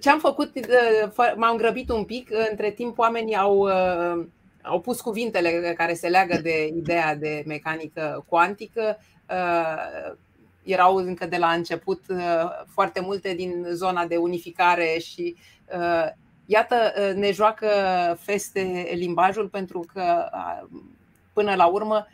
[0.00, 4.24] ce am făcut, uh, m-am grăbit un pic, între timp oamenii au, uh,
[4.62, 8.98] au pus cuvintele care se leagă de ideea de mecanică cuantică,
[9.30, 10.14] uh,
[10.62, 12.04] erau încă de la început
[12.66, 15.36] foarte multe din zona de unificare și
[16.52, 17.68] iată, ă, ne joacă
[18.20, 20.28] feste limbajul pentru că
[21.32, 22.06] până la urmă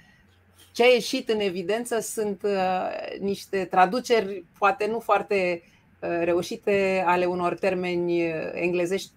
[0.73, 5.63] ce a ieșit în evidență sunt ă, niște traduceri poate nu foarte
[6.03, 8.23] ă, reușite ale unor termeni
[8.53, 9.13] englezești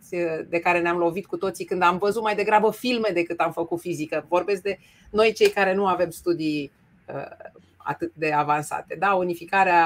[0.49, 3.79] de care ne-am lovit cu toții când am văzut mai degrabă filme decât am făcut
[3.79, 4.25] fizică.
[4.27, 4.79] Vorbesc de
[5.11, 6.71] noi cei care nu avem studii
[7.83, 8.95] atât de avansate.
[8.99, 9.85] Da, unificarea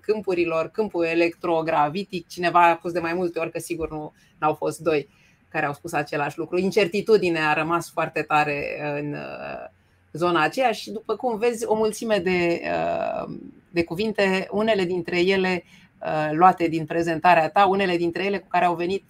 [0.00, 4.80] câmpurilor, câmpul electrogravitic, cineva a pus de mai multe ori că sigur nu au fost
[4.80, 5.08] doi
[5.48, 6.58] care au spus același lucru.
[6.58, 9.68] Incertitudinea a rămas foarte tare în uh,
[10.12, 13.34] zona aceea și după cum vezi o mulțime de, uh,
[13.70, 15.64] de cuvinte, unele dintre ele
[16.02, 19.04] uh, luate din prezentarea ta, unele dintre ele cu care au venit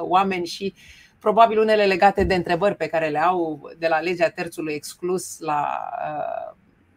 [0.00, 0.74] oameni și
[1.18, 5.90] probabil unele legate de întrebări pe care le au de la legea terțului exclus la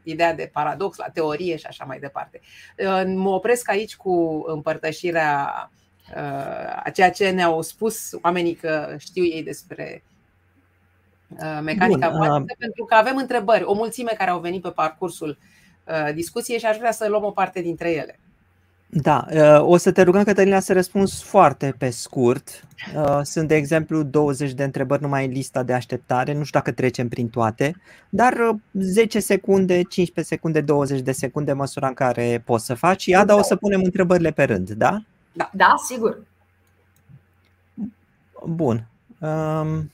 [0.04, 2.42] ideea de paradox, la teorie și așa mai departe.
[3.06, 5.70] Mă opresc aici cu împărtășirea
[6.16, 10.04] uh, a ceea ce ne-au spus oamenii că știu ei despre
[11.28, 14.70] uh, mecanica Bun, cuantică, uh, pentru că avem întrebări, o mulțime care au venit pe
[14.70, 15.38] parcursul
[16.14, 18.20] discuției și aș vrea să luăm o parte dintre ele.
[18.94, 22.66] Da, uh, o să te rugăm, Cătălina, să răspunzi foarte pe scurt.
[22.96, 26.72] Uh, sunt, de exemplu, 20 de întrebări numai în lista de așteptare, nu știu dacă
[26.72, 27.76] trecem prin toate,
[28.10, 33.02] dar 10 uh, secunde, 15 secunde, 20 de secunde, măsura în care poți să faci.
[33.02, 35.04] Și Ada, o să punem întrebările pe rând, da?
[35.34, 36.26] Da, da sigur.
[38.46, 38.88] Bun.
[39.20, 39.92] Um...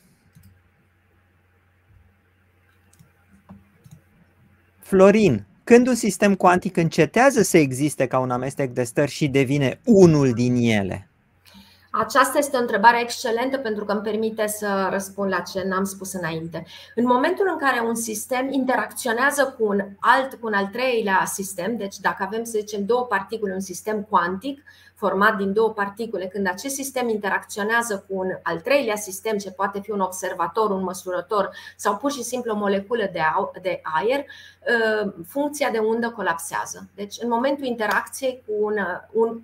[4.80, 9.80] Florin, când un sistem cuantic încetează să existe ca un amestec de stări și devine
[9.86, 11.09] unul din ele?
[11.91, 16.13] Aceasta este o întrebare excelentă pentru că îmi permite să răspund la ce n-am spus
[16.13, 16.65] înainte.
[16.95, 21.78] În momentul în care un sistem interacționează cu un alt, cu un al treilea sistem,
[21.78, 24.63] deci dacă avem, să zicem, două particule, un sistem cuantic,
[24.98, 29.80] format din două particule, când acest sistem interacționează cu un al treilea sistem, ce poate
[29.80, 33.10] fi un observator, un măsurător sau pur și simplu o moleculă
[33.62, 36.89] de aer, ă, funcția de undă colapsează.
[36.95, 38.76] Deci, în momentul interacției cu un,
[39.12, 39.41] un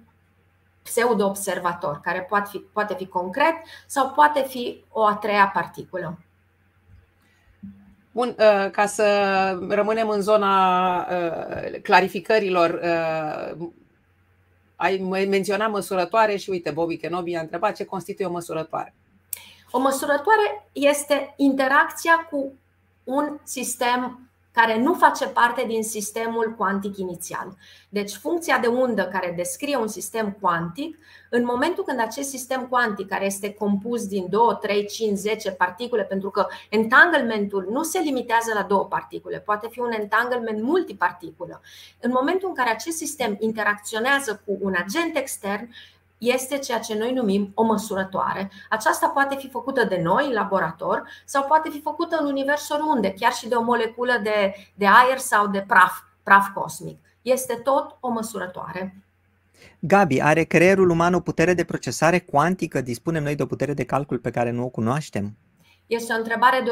[0.83, 3.53] pseudo-observator, care poate fi, poate fi concret
[3.85, 6.17] sau poate fi o a treia particulă.
[8.11, 9.05] Bun, ă, ca să
[9.69, 11.37] rămânem în zona ă,
[11.81, 12.79] clarificărilor,
[14.83, 18.93] ai menționat măsurătoare și uite, Bobby Kenobi a întrebat ce constituie o măsurătoare.
[19.71, 22.53] O măsurătoare este interacția cu
[23.03, 27.57] un sistem care nu face parte din sistemul cuantic inițial.
[27.89, 30.97] Deci, funcția de undă care descrie un sistem cuantic,
[31.29, 36.03] în momentul când acest sistem cuantic, care este compus din 2, 3, 5, 10 particule,
[36.03, 41.61] pentru că entanglementul nu se limitează la două particule, poate fi un entanglement multiparticulă.
[41.99, 45.69] În momentul în care acest sistem interacționează cu un agent extern,
[46.31, 48.51] este ceea ce noi numim o măsurătoare.
[48.69, 53.13] Aceasta poate fi făcută de noi în laborator sau poate fi făcută în univers oriunde,
[53.13, 56.99] chiar și de o moleculă de, de aer sau de praf, praf cosmic.
[57.21, 59.03] Este tot o măsurătoare.
[59.79, 62.81] Gabi, are creierul uman o putere de procesare cuantică?
[62.81, 65.37] Dispunem noi de o putere de calcul pe care nu o cunoaștem?
[65.87, 66.69] Este o întrebare de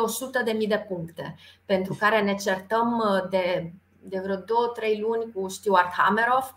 [0.61, 1.35] 100.000 de puncte,
[1.65, 4.41] pentru care ne certăm uh, de, de vreo 2-3
[4.99, 6.51] luni cu Stuart Hameroff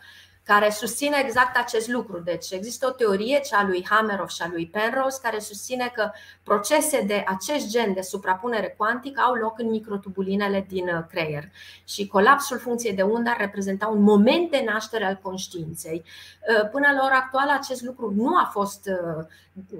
[0.44, 2.18] care susține exact acest lucru.
[2.18, 6.10] Deci există o teorie, cea a lui Hameroff și a lui Penrose, care susține că
[6.42, 11.44] procese de acest gen de suprapunere cuantică au loc în microtubulinele din uh, creier
[11.84, 16.04] și colapsul funcției de undă ar reprezenta un moment de naștere al conștiinței.
[16.04, 19.24] Uh, până la ora actuală acest lucru nu a fost, uh,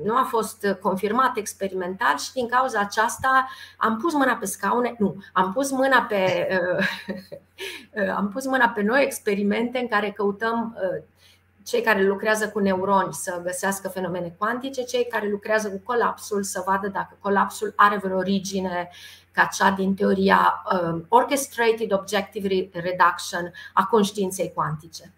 [0.05, 5.17] nu a fost confirmat experimental și din cauza aceasta am pus mâna pe scaune, nu,
[5.33, 6.49] am pus mâna pe
[8.17, 10.54] am pus mâna pe noi experimente în care căutăm
[11.65, 16.63] cei care lucrează cu neuroni să găsească fenomene cuantice, cei care lucrează cu colapsul să
[16.67, 18.91] vadă dacă colapsul are vreo origine
[19.33, 25.13] ca cea din teoria um, Orchestrated Objective Reduction a conștiinței cuantice.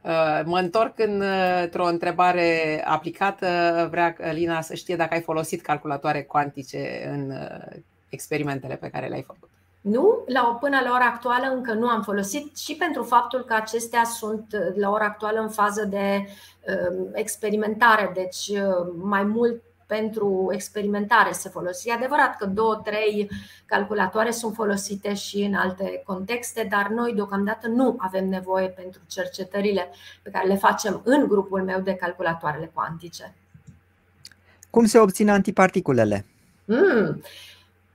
[0.00, 3.46] Uh, mă întorc într-o întrebare aplicată.
[3.90, 9.22] Vrea Lina să știe dacă ai folosit calculatoare cuantice în uh, experimentele pe care le-ai
[9.22, 9.50] făcut.
[9.80, 14.04] Nu, la, până la ora actuală încă nu am folosit și pentru faptul că acestea
[14.04, 21.32] sunt la ora actuală în fază de uh, experimentare, deci uh, mai mult pentru experimentare
[21.32, 21.88] se folosi.
[21.88, 23.30] E adevărat că două, trei
[23.66, 29.88] calculatoare sunt folosite și în alte contexte, dar noi deocamdată nu avem nevoie pentru cercetările
[30.22, 33.34] pe care le facem în grupul meu de calculatoarele cuantice.
[34.70, 36.26] Cum se obțin antiparticulele?
[36.64, 37.22] Mm,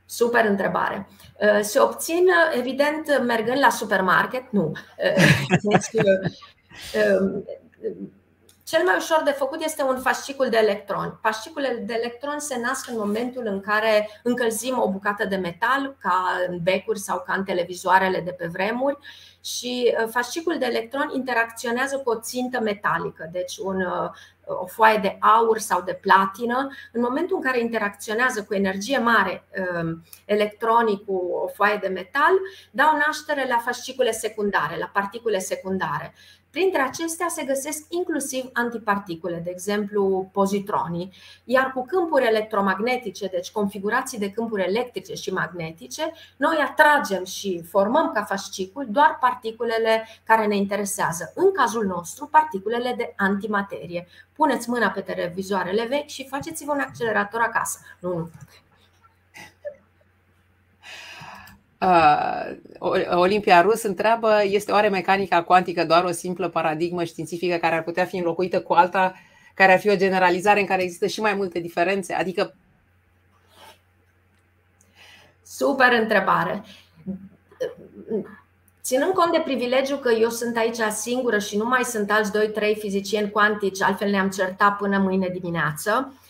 [0.06, 1.08] super întrebare.
[1.42, 2.28] Uh, se obțin,
[2.58, 4.52] evident, mergând la supermarket?
[4.52, 4.72] Nu.
[4.72, 6.32] Uh, deci, uh,
[8.66, 11.18] cel mai ușor de făcut este un fascicul de electron.
[11.22, 16.24] Fasciculele de electron se nasc în momentul în care încălzim o bucată de metal, ca
[16.48, 18.98] în becuri sau ca în televizoarele de pe vremuri,
[19.44, 23.86] și fascicul de electron interacționează cu o țintă metalică, deci un,
[24.46, 26.68] o foaie de aur sau de platină.
[26.92, 29.48] În momentul în care interacționează cu energie mare
[30.26, 31.14] electronii cu
[31.44, 32.34] o foaie de metal,
[32.72, 36.14] dau naștere la fascicule secundare, la particule secundare.
[36.56, 44.18] Printre acestea se găsesc inclusiv antiparticule, de exemplu pozitronii, iar cu câmpuri electromagnetice, deci configurații
[44.18, 50.56] de câmpuri electrice și magnetice, noi atragem și formăm ca fascicul doar particulele care ne
[50.56, 51.32] interesează.
[51.36, 54.08] În cazul nostru, particulele de antimaterie.
[54.34, 57.80] Puneți mâna pe televizoarele vechi și faceți-vă un accelerator acasă.
[58.00, 58.20] Nu, nu.
[58.20, 58.30] Uh,
[63.12, 68.06] Olimpia Rus întreabă, este oare mecanica cuantică doar o simplă paradigmă științifică care ar putea
[68.06, 69.14] fi înlocuită cu alta,
[69.54, 72.14] care ar fi o generalizare în care există și mai multe diferențe?
[72.14, 72.56] Adică
[75.44, 76.64] Super întrebare.
[78.84, 82.78] Ținând cont de privilegiu că eu sunt aici singură și nu mai sunt alți 2-3
[82.78, 86.25] fizicieni cuantici, altfel ne-am certat până mâine dimineață, Uh,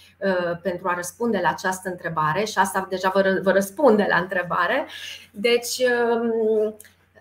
[0.62, 3.12] pentru a răspunde la această întrebare și asta deja
[3.44, 4.86] vă răspunde la întrebare.
[5.32, 5.78] Deci,
[6.12, 6.76] um,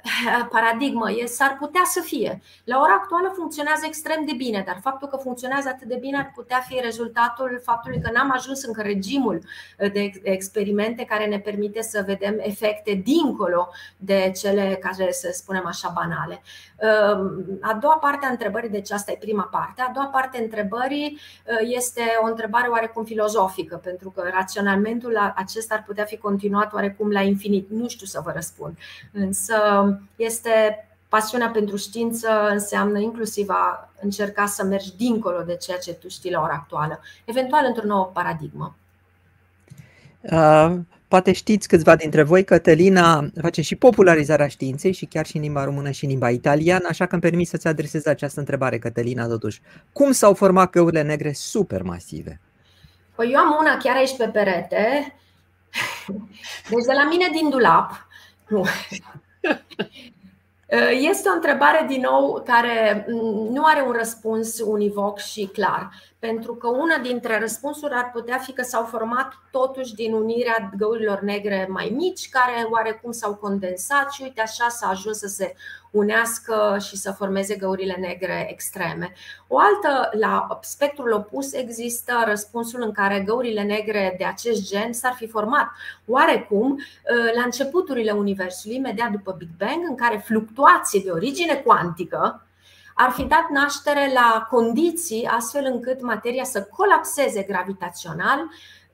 [0.55, 2.43] paradigmă, e, s-ar putea să fie.
[2.65, 6.33] La ora actuală funcționează extrem de bine, dar faptul că funcționează atât de bine ar
[6.35, 9.41] putea fi rezultatul faptului că n-am ajuns încă regimul
[9.93, 15.93] de experimente care ne permite să vedem efecte dincolo de cele care, să spunem așa,
[15.95, 16.43] banale.
[17.61, 21.19] A doua parte a întrebării, deci asta e prima parte, a doua parte a întrebării
[21.47, 27.11] uh, este o întrebare oarecum filozofică, pentru că raționamentul acesta ar putea fi continuat oarecum
[27.11, 27.71] la infinit.
[27.71, 28.77] Nu știu să vă răspund,
[29.13, 29.55] însă
[30.17, 36.09] este pasiunea pentru știință înseamnă inclusiv a încerca să mergi dincolo de ceea ce tu
[36.09, 38.77] știi la ora actuală, eventual într-o nouă paradigmă.
[40.21, 40.75] Uh,
[41.09, 45.65] poate știți câțiva dintre voi, Cătălina face și popularizarea științei și chiar și în limba
[45.65, 49.61] română și în limba italiană, așa că îmi permis să-ți adresez această întrebare, Cătălina, totuși.
[49.93, 52.41] Cum s-au format căurile negre supermasive?
[53.15, 55.15] Păi eu am una chiar aici pe perete,
[56.69, 58.07] deci de la mine din dulap.
[58.49, 58.65] Nu.
[60.91, 63.07] Este o întrebare, din nou, care
[63.51, 65.91] nu are un răspuns univoc și clar.
[66.19, 71.21] pentru că una dintre răspunsuri ar putea fi că s-au format totuși din unirea găurilor
[71.21, 75.55] negre mai mici, care oarecum s-au condensat și uite așa s-a ajuns să se
[75.95, 79.13] unească și să formeze găurile negre extreme.
[79.49, 85.13] O altă, la spectrul opus, există răspunsul în care găurile negre de acest gen s-ar
[85.13, 85.71] fi format
[86.07, 86.79] oarecum
[87.35, 92.47] la începuturile Universului, imediat după Big Bang, în care fluctuații de origine cuantică,
[92.95, 98.39] ar fi dat naștere la condiții astfel încât materia să colapseze gravitațional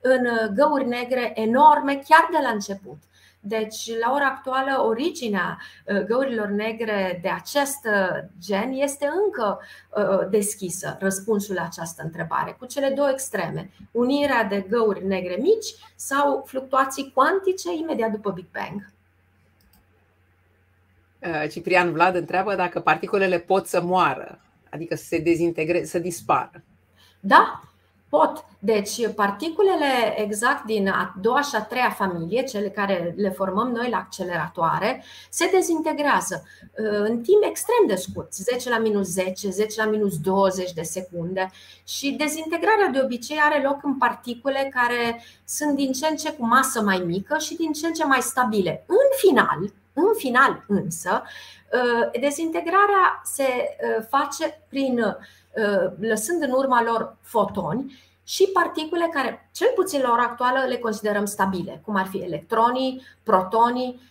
[0.01, 2.97] în găuri negre enorme chiar de la început.
[3.43, 10.29] Deci, la ora actuală, originea uh, găurilor negre de acest uh, gen este încă uh,
[10.29, 16.43] deschisă, răspunsul la această întrebare, cu cele două extreme, unirea de găuri negre mici sau
[16.45, 18.89] fluctuații cuantice imediat după Big Bang.
[21.49, 24.39] Ciprian Vlad întreabă dacă particulele pot să moară,
[24.69, 26.63] adică să se dezintegreze, să dispară.
[27.19, 27.70] Da,
[28.11, 28.45] Pot.
[28.59, 33.89] Deci, particulele exact din a doua și a treia familie, cele care le formăm noi
[33.89, 39.83] la acceleratoare, se dezintegrează uh, în timp extrem de scurt, 10 la minus 10, 10
[39.83, 41.51] la minus 20 de secunde
[41.87, 46.45] și dezintegrarea de obicei are loc în particule care sunt din ce în ce cu
[46.45, 48.83] masă mai mică și din ce în ce mai stabile.
[48.87, 49.59] În final,
[49.93, 51.23] în final însă,
[51.73, 55.15] uh, dezintegrarea se uh, face prin Uh,
[55.99, 61.25] lăsând în urma lor fotoni și particule care, cel puțin la ora actuală, le considerăm
[61.25, 64.01] stabile, cum ar fi electronii, protonii.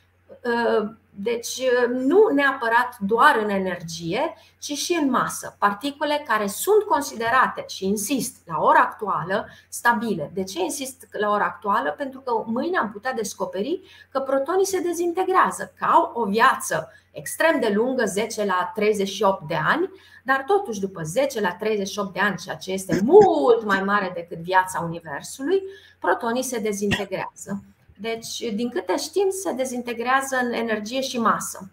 [1.11, 5.57] Uh, deci uh, nu neapărat doar în energie, ci și în masă.
[5.59, 10.31] Particule care sunt considerate, și insist, la ora actuală, stabile.
[10.35, 11.95] De ce insist la ora actuală?
[11.97, 13.81] Pentru că mâine am putea descoperi
[14.11, 19.59] că protonii se dezintegrează, că au o viață extrem de lungă, 10 la 38 de
[19.65, 19.91] ani,
[20.25, 24.39] dar totuși după 10 la 38 de ani, ceea ce este mult mai mare decât
[24.39, 25.63] viața Universului,
[25.99, 27.63] protonii se dezintegrează.
[28.01, 31.71] Deci, din câte știm, se dezintegrează în energie și masă.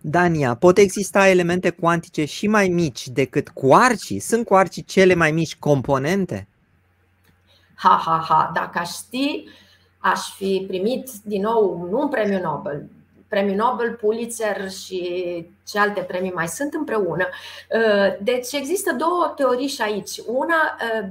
[0.00, 4.18] Dania, pot exista elemente cuantice și mai mici decât cuarcii?
[4.18, 6.48] Sunt cuarcii cele mai mici componente?
[7.74, 9.44] Ha, ha, ha, dacă aș ști,
[9.98, 12.88] aș fi primit din nou nu un premiu Nobel,
[13.28, 15.00] premiu Nobel, Pulitzer și
[15.66, 17.26] ce alte premii mai sunt împreună.
[17.26, 20.20] Uh, deci există două teorii și aici.
[20.26, 21.08] Una uh,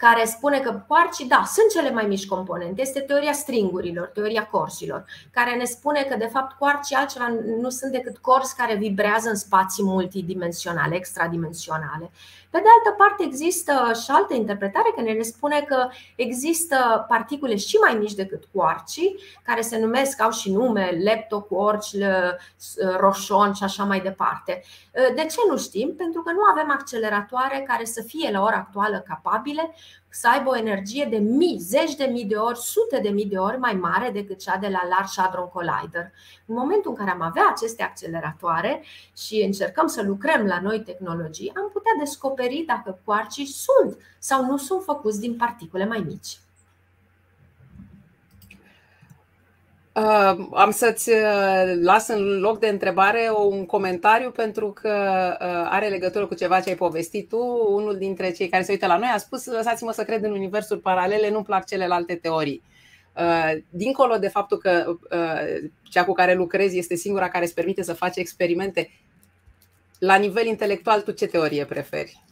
[0.00, 2.80] care spune că quarcii, da, sunt cele mai mici componente.
[2.80, 7.28] Este teoria stringurilor, teoria corsilor, care ne spune că, de fapt, quarcii altceva
[7.60, 12.10] nu sunt decât corzi care vibrează în spații multidimensionale, extradimensionale.
[12.50, 13.72] Pe de altă parte, există
[14.04, 19.60] și altă interpretare care ne spune că există particule și mai mici decât quarcii, care
[19.60, 21.96] se numesc, au și nume, leptoquarci,
[22.98, 24.62] roșon și așa mai departe.
[24.92, 25.94] De ce nu știm?
[25.96, 29.74] Pentru că nu avem acceleratoare care să fie la ora actuală capabile
[30.10, 33.38] să aibă o energie de mii, zeci de mii de ori, sute de mii de
[33.38, 36.10] ori mai mare decât cea de la Large Hadron Collider.
[36.46, 38.82] În momentul în care am avea aceste acceleratoare
[39.16, 44.56] și încercăm să lucrăm la noi tehnologii, am putea descoperi dacă quarcii sunt sau nu
[44.56, 46.38] sunt făcuți din particule mai mici.
[49.94, 54.88] Uh, am să-ți uh, las în loc de întrebare un comentariu pentru că
[55.40, 57.38] uh, are legătură cu ceva ce ai povestit tu.
[57.68, 60.80] Unul dintre cei care se uită la noi a spus lăsați-mă să cred în universuri
[60.80, 62.62] paralele, nu-mi plac celelalte teorii.
[63.16, 67.82] Uh, dincolo de faptul că uh, cea cu care lucrezi este singura care îți permite
[67.82, 68.90] să faci experimente,
[69.98, 72.24] la nivel intelectual tu ce teorie preferi?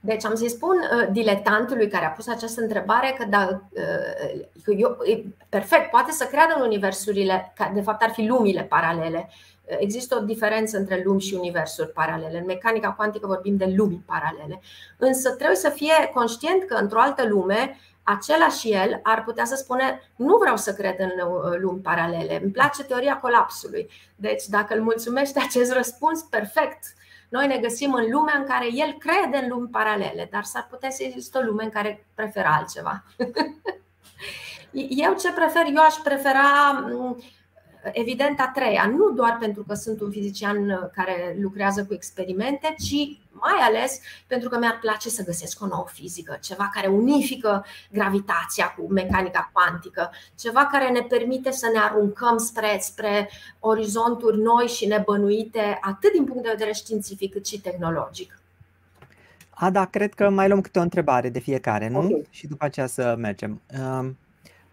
[0.00, 4.98] Deci am să-i spun uh, diletantului care a pus această întrebare că da, uh, eu,
[5.04, 9.28] e perfect, poate să creadă în universurile, că de fapt ar fi lumile paralele.
[9.28, 12.38] Uh, există o diferență între lumi și universuri paralele.
[12.38, 14.60] În mecanica cuantică vorbim de lumi paralele.
[14.96, 20.12] Însă trebuie să fie conștient că într-o altă lume, același el ar putea să spune
[20.16, 23.90] nu vreau să cred în uh, lumi paralele, îmi place teoria colapsului.
[24.16, 26.94] Deci dacă îl mulțumește acest răspuns, perfect,
[27.30, 30.90] noi ne găsim în lumea în care el crede în lumi paralele, dar s-ar putea
[30.90, 33.04] să există o lume în care preferă altceva.
[34.88, 35.66] Eu ce prefer?
[35.66, 37.22] Eu aș prefera mm,
[37.92, 43.18] evident a treia, nu doar pentru că sunt un fizician care lucrează cu experimente, ci
[43.32, 48.74] mai ales pentru că mi-ar place să găsesc o nouă fizică, ceva care unifică gravitația
[48.78, 54.86] cu mecanica cuantică, ceva care ne permite să ne aruncăm spre, spre orizonturi noi și
[54.86, 58.34] nebănuite, atât din punct de vedere științific cât și tehnologic.
[59.50, 61.98] A, da, cred că mai luăm câte o întrebare de fiecare, nu?
[61.98, 62.26] Okay.
[62.30, 63.60] Și după aceea să mergem.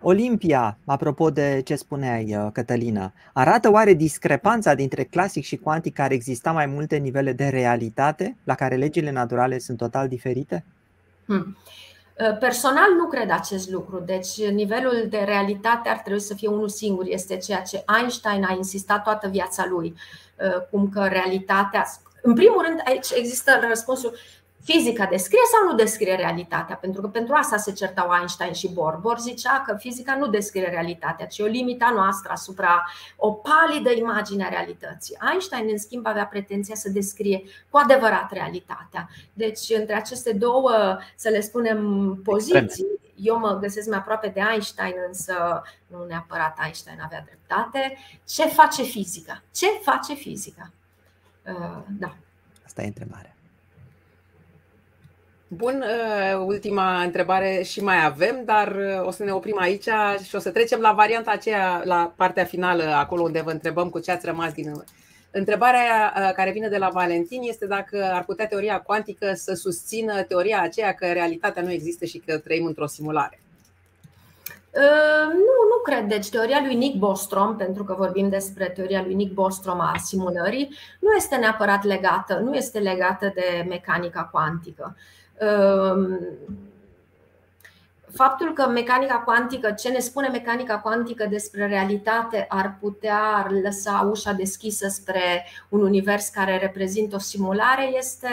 [0.02, 6.14] Olimpia, apropo de ce spuneai, uh, Cătălina, arată oare discrepanța dintre clasic și cuantic care
[6.14, 10.66] exista mai multe nivele de realitate, la care legile naturale sunt total diferite?
[11.26, 11.58] Hmm.
[12.20, 14.00] Uh, personal nu cred acest lucru.
[14.00, 17.06] Deci nivelul de realitate ar trebui să fie unul singur.
[17.08, 19.96] Este ceea ce Einstein a insistat toată viața lui.
[20.36, 21.86] Uh, cum că realitatea.
[22.22, 24.18] În primul rând, aici există răspunsul
[24.74, 26.76] Fizica descrie sau nu descrie realitatea?
[26.76, 28.96] Pentru că pentru asta se certau Einstein și Bohr.
[28.96, 32.86] Bohr zicea că fizica nu descrie realitatea, ci o limita noastră asupra
[33.16, 35.18] o palidă imagine a realității.
[35.32, 39.10] Einstein, în schimb, avea pretenția să descrie cu adevărat realitatea.
[39.34, 41.80] Deci, între aceste două, să le spunem,
[42.24, 47.98] poziții, eu mă găsesc mai aproape de Einstein, însă nu neapărat Einstein avea dreptate.
[48.28, 49.44] Ce face fizica?
[49.56, 50.72] Ce face fizica?
[51.46, 52.16] Uh, da.
[52.66, 53.37] Asta e întrebarea.
[55.50, 59.88] Bun, uh, ultima întrebare și mai avem, dar uh, o să ne oprim aici
[60.24, 64.00] și o să trecem la varianta aceea, la partea finală, acolo unde vă întrebăm cu
[64.00, 64.84] ce ați rămas din.
[65.32, 70.24] Întrebarea uh, care vine de la Valentin este dacă ar putea teoria cuantică să susțină
[70.24, 73.42] teoria aceea că realitatea nu există și că trăim într-o simulare.
[75.28, 76.08] Nu, nu cred.
[76.08, 80.76] Deci teoria lui Nick Bostrom, pentru că vorbim despre teoria lui Nick Bostrom a simulării,
[81.00, 84.96] nu este neapărat legată, nu este legată de mecanica cuantică.
[85.40, 86.67] Ehm,
[88.18, 94.32] faptul că mecanica cuantică, ce ne spune mecanica cuantică despre realitate, ar putea lăsa ușa
[94.32, 98.28] deschisă spre un univers care reprezintă o simulare, este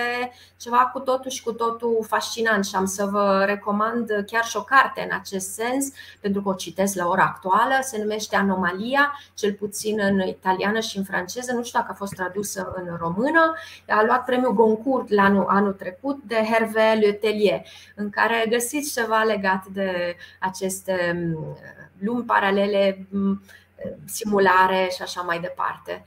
[0.56, 4.62] ceva cu totul și cu totul fascinant și am să vă recomand chiar și o
[4.62, 9.52] carte în acest sens, pentru că o citesc la ora actuală, se numește Anomalia, cel
[9.52, 13.55] puțin în italiană și în franceză, nu știu dacă a fost tradusă în română,
[13.89, 17.62] a luat premiul Goncourt la anul, anul trecut de Hervé Letelier,
[17.94, 21.57] în care găsiți ceva legat de aceste mm,
[21.99, 23.43] lumi paralele, mm,
[24.05, 26.05] simulare și așa mai departe.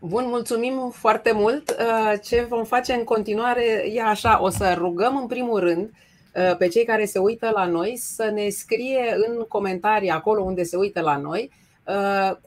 [0.00, 1.70] Bun, mulțumim foarte mult.
[1.70, 5.90] Uh, ce vom face în continuare e așa, o să rugăm în primul rând
[6.34, 10.62] uh, pe cei care se uită la noi să ne scrie în comentarii acolo unde
[10.62, 11.67] se uită la noi uh,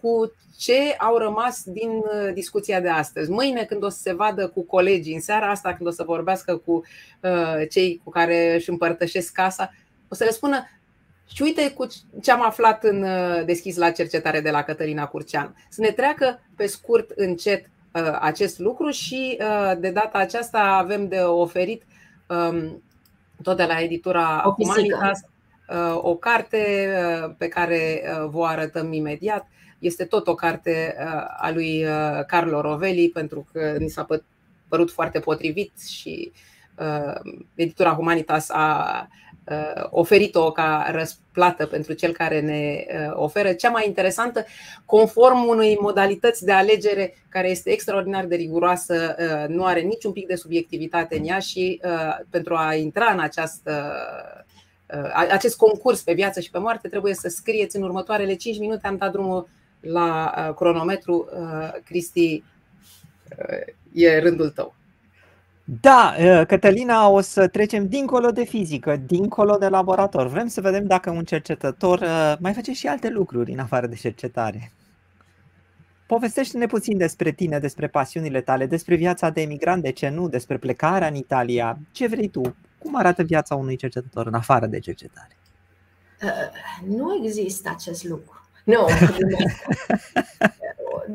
[0.01, 2.03] cu ce au rămas din
[2.33, 3.31] discuția de astăzi.
[3.31, 6.57] Mâine când o să se vadă cu colegii, în seara asta când o să vorbească
[6.57, 6.83] cu
[7.69, 9.73] cei cu care își împărtășesc casa,
[10.07, 10.65] o să le spună
[11.33, 11.87] și uite cu
[12.21, 15.55] ce am aflat în uh, deschis la cercetare de la Cătălina Curcean.
[15.69, 21.07] Să ne treacă pe scurt, încet, uh, acest lucru și uh, de data aceasta avem
[21.07, 21.83] de oferit
[22.27, 22.83] um,
[23.43, 25.19] tot de la editura o Humanitas
[25.95, 26.89] o carte
[27.37, 29.47] pe care vă arătăm imediat.
[29.79, 30.95] Este tot o carte
[31.37, 31.85] a lui
[32.27, 34.07] Carlo Rovelli pentru că ni s-a
[34.67, 36.31] părut foarte potrivit și
[37.55, 39.07] editura Humanitas a
[39.51, 44.45] Uh, oferit-o ca răsplată pentru cel care ne uh, oferă, cea mai interesantă,
[44.85, 50.27] conform unei modalități de alegere care este extraordinar de riguroasă, uh, nu are niciun pic
[50.27, 51.81] de subiectivitate în ea și
[52.29, 53.93] pentru a intra în această
[55.29, 58.87] acest concurs pe viață și pe moarte trebuie să scrieți în următoarele 5 minute.
[58.87, 59.47] Am dat drumul
[59.79, 61.29] la cronometru.
[61.83, 62.43] Cristi,
[63.93, 64.75] e rândul tău.
[65.79, 70.27] Da, ă, Cătălina, o să trecem dincolo de fizică, dincolo de laborator.
[70.27, 73.95] Vrem să vedem dacă un cercetător ă, mai face și alte lucruri în afară de
[73.95, 74.71] cercetare.
[76.07, 80.57] Povestește-ne puțin despre tine, despre pasiunile tale, despre viața de emigrant, de ce nu, despre
[80.57, 81.77] plecarea în Italia.
[81.91, 82.55] Ce vrei tu?
[82.83, 85.37] Cum arată viața unui cercetător în afară de cercetare?
[86.23, 86.29] Uh,
[86.97, 88.41] nu există acest lucru.
[88.63, 88.85] Nu,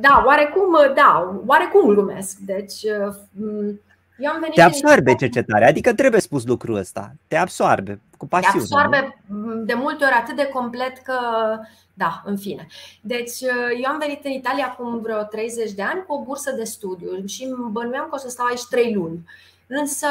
[0.06, 2.36] da, oarecum, da, oarecum glumesc.
[2.36, 3.14] Deci, uh,
[4.18, 5.16] eu am venit te absorbe în...
[5.16, 7.12] cercetarea, adică trebuie spus lucrul ăsta.
[7.28, 8.66] Te absorbe cu pasiune.
[8.68, 9.54] Te absorbe nu?
[9.54, 11.18] de multe ori atât de complet că,
[11.94, 12.66] da, în fine.
[13.00, 13.40] Deci,
[13.82, 17.26] eu am venit în Italia acum vreo 30 de ani cu o bursă de studiu
[17.26, 19.24] și bănuiam că o să stau aici 3 luni.
[19.68, 20.06] Însă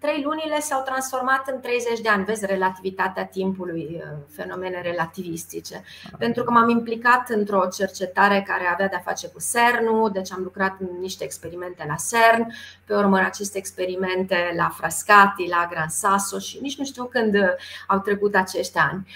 [0.00, 2.24] trei lunile s-au transformat în 30 de ani.
[2.24, 5.84] Vezi relativitatea timpului, uh, fenomene relativistice.
[6.18, 10.80] Pentru că m-am implicat într-o cercetare care avea de-a face cu CERN, deci am lucrat
[10.80, 12.52] în niște experimente la CERN,
[12.84, 17.48] pe urmă aceste experimente la Frascati, la Gran Sasso și nici nu știu când uh,
[17.86, 19.06] au trecut acești ani.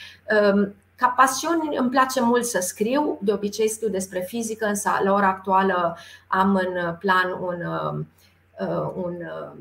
[0.53, 5.13] Um, ca pasiuni îmi place mult să scriu, de obicei scriu despre fizică, însă la
[5.13, 8.05] ora actuală am în plan un Uh,
[8.95, 9.59] un uh,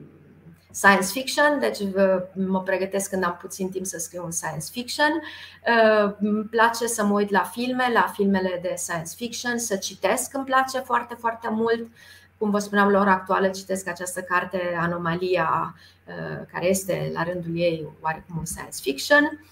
[0.72, 1.78] science fiction, deci
[2.34, 5.22] mă pregătesc când am puțin timp să scriu un science fiction.
[5.68, 10.34] Uh, îmi place să mă uit la filme, la filmele de science fiction, să citesc,
[10.34, 11.88] îmi place foarte, foarte mult.
[12.38, 15.76] Cum vă spuneam, la ora actuală citesc această carte, Anomalia,
[16.52, 19.46] care este la rândul ei oarecum un science fiction.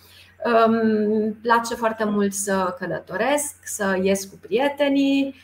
[0.44, 5.36] Îmi place foarte mult să călătoresc, să ies cu prietenii.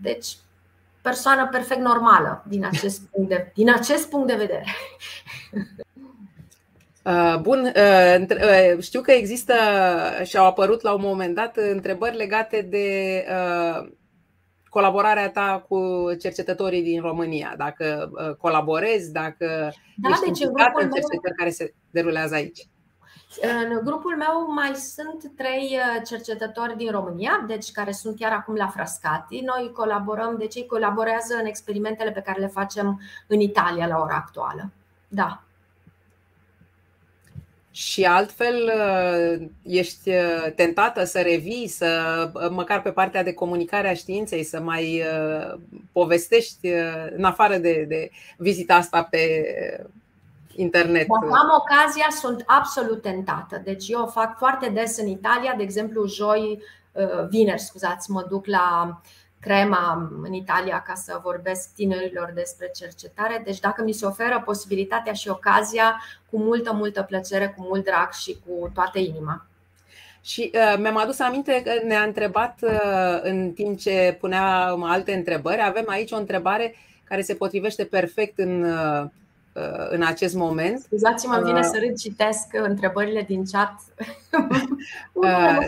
[0.00, 0.36] Deci,
[1.02, 4.64] persoană perfect normală din acest punct de, din acest punct de vedere.
[7.04, 9.54] Uh, bun, uh, uh, știu că există
[10.24, 13.24] și au apărut la un moment dat întrebări legate de
[14.68, 21.34] colaborarea ta cu cercetătorii din România, dacă colaborezi, dacă da, ești deci implicat în cercetări
[21.36, 22.66] care se derulează aici.
[23.40, 28.66] În grupul meu mai sunt trei cercetători din România, deci care sunt chiar acum la
[28.66, 29.40] Frascati.
[29.40, 34.14] Noi colaborăm, deci ei colaborează în experimentele pe care le facem în Italia la ora
[34.14, 34.70] actuală.
[35.08, 35.42] Da.
[37.70, 43.88] Și altfel uh, ești uh, tentată să revii, să uh, măcar pe partea de comunicare
[43.88, 45.02] a științei, să mai
[45.92, 46.68] povestești
[47.16, 49.44] în afară de, de vizita asta pe
[50.56, 51.06] internet.
[51.20, 53.60] Dacă am ocazia, sunt absolut tentată.
[53.64, 56.62] Deci eu o fac foarte des în Italia, de exemplu, joi,
[57.28, 59.00] vineri, scuzați, mă duc la
[59.40, 63.42] crema în Italia ca să vorbesc tinerilor despre cercetare.
[63.44, 68.12] Deci dacă mi se oferă posibilitatea și ocazia, cu multă, multă plăcere, cu mult drag
[68.12, 69.46] și cu toată inima.
[70.22, 75.62] Și uh, mi-am adus aminte că ne-a întrebat uh, în timp ce punea alte întrebări.
[75.62, 76.74] Avem aici o întrebare
[77.04, 79.10] care se potrivește perfect în uh, Uh,
[79.88, 80.78] în acest moment.
[80.78, 83.74] Scuzați-mă, vine uh, să râd, citesc întrebările din chat.
[85.12, 85.58] Uh,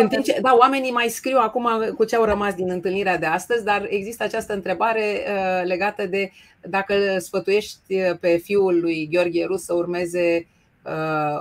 [0.00, 3.26] în timp ce, da, oamenii mai scriu acum cu ce au rămas din întâlnirea de
[3.26, 5.26] astăzi, dar există această întrebare
[5.64, 10.46] legată de dacă sfătuiești pe fiul lui Gheorghe Rus să urmeze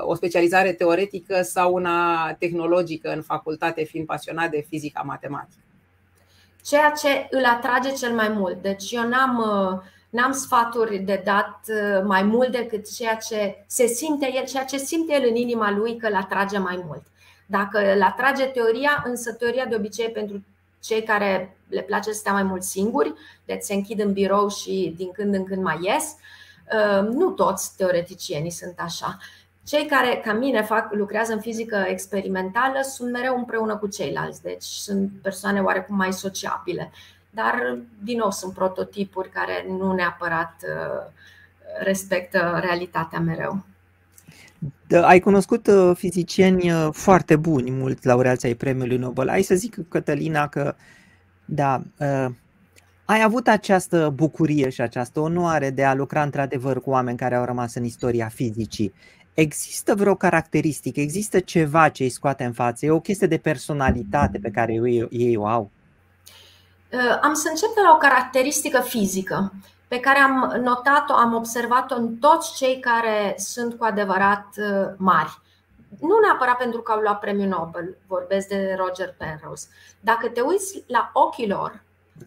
[0.02, 5.62] o specializare teoretică sau una tehnologică în facultate, fiind pasionat de fizica matematică.
[6.66, 8.62] Ceea ce îl atrage cel mai mult.
[8.62, 9.80] Deci eu n-am uh,
[10.12, 14.78] N-am sfaturi de dat uh, mai mult decât ceea ce se simte el, ceea ce
[14.78, 17.04] simte el în inima lui că îl atrage mai mult.
[17.46, 20.44] Dacă îl atrage teoria, însă teoria de obicei pentru
[20.80, 23.14] cei care le place să stea mai mult singuri,
[23.46, 26.16] deci se închid în birou și din când în când mai ies.
[26.74, 29.18] Uh, nu toți teoreticienii sunt așa.
[29.68, 34.64] Cei care, ca mine, fac, lucrează în fizică experimentală sunt mereu împreună cu ceilalți, deci
[34.64, 36.92] sunt persoane oarecum mai sociabile
[37.32, 41.12] dar, din nou, sunt prototipuri care nu neapărat uh,
[41.84, 43.66] respectă realitatea mereu.
[44.88, 49.30] Da, ai cunoscut uh, fizicieni uh, foarte buni, mulți laureați ai premiului Nobel.
[49.30, 50.76] Ai să zic, Cătălina, că
[51.46, 51.82] da,
[53.06, 57.46] ai avut această bucurie și această onoare de a lucra într-adevăr cu oameni care au
[57.46, 58.94] rămas în istoria fizicii.
[59.34, 62.86] Există vreo caracteristică, există ceva ce îi scoate în față?
[62.86, 65.72] E o chestie de personalitate pe care ei, ei o au?
[66.94, 69.52] Uh, am să încep de la o caracteristică fizică
[69.88, 75.40] pe care am notat-o, am observat-o în toți cei care sunt cu adevărat uh, mari.
[76.00, 79.68] Nu neapărat pentru că au luat premiul Nobel, vorbesc de Roger Penrose.
[80.00, 81.84] Dacă te uiți la ochii lor,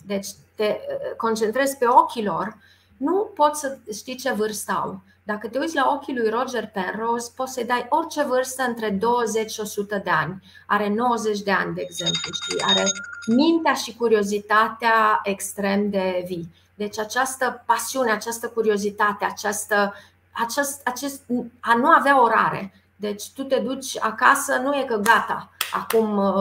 [0.07, 2.57] deci te uh, concentrezi pe ochii lor,
[3.05, 5.01] nu poți să știi ce vârstă au.
[5.23, 9.51] Dacă te uiți la ochii lui Roger Penrose, poți să-i dai orice vârstă între 20
[9.51, 10.43] și 100 de ani.
[10.67, 12.63] Are 90 de ani, de exemplu, știi?
[12.63, 12.83] Are
[13.27, 16.55] mintea și curiozitatea extrem de vii.
[16.75, 19.95] Deci această pasiune, această curiozitate, această,
[20.33, 21.23] acest, acest,
[21.61, 22.73] a nu avea orare.
[22.97, 26.35] Deci tu te duci acasă, nu e că gata, acum uh,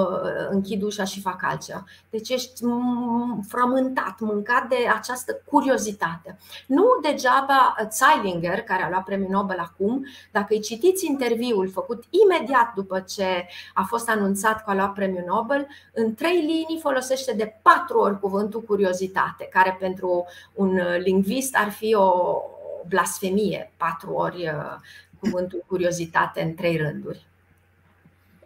[0.50, 1.84] închid ușa și fac altceva.
[2.10, 2.62] Deci ești
[3.48, 6.38] frământat, mâncat de această curiozitate.
[6.68, 12.74] Nu degeaba Zeilinger, care a luat premiul Nobel acum, dacă îi citiți interviul făcut imediat
[12.74, 17.60] după ce a fost anunțat că a luat premiul Nobel, în trei linii folosește de
[17.62, 22.42] patru ori cuvântul curiozitate, care pentru un lingvist ar fi o
[22.88, 24.76] blasfemie, patru ori uh,
[25.20, 27.26] cuvântul curiozitate în trei rânduri.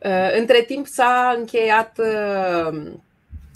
[0.04, 2.82] Uh, între timp s-a încheiat uh,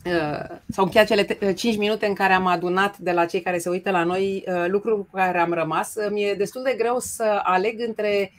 [0.06, 3.70] uh, s-au încheiat cele 5 minute în care am adunat de la cei care se
[3.70, 5.94] uită la noi lucruri cu care am rămas.
[6.10, 8.32] Mi-e destul de greu să aleg între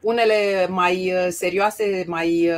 [0.00, 2.50] unele mai serioase, mai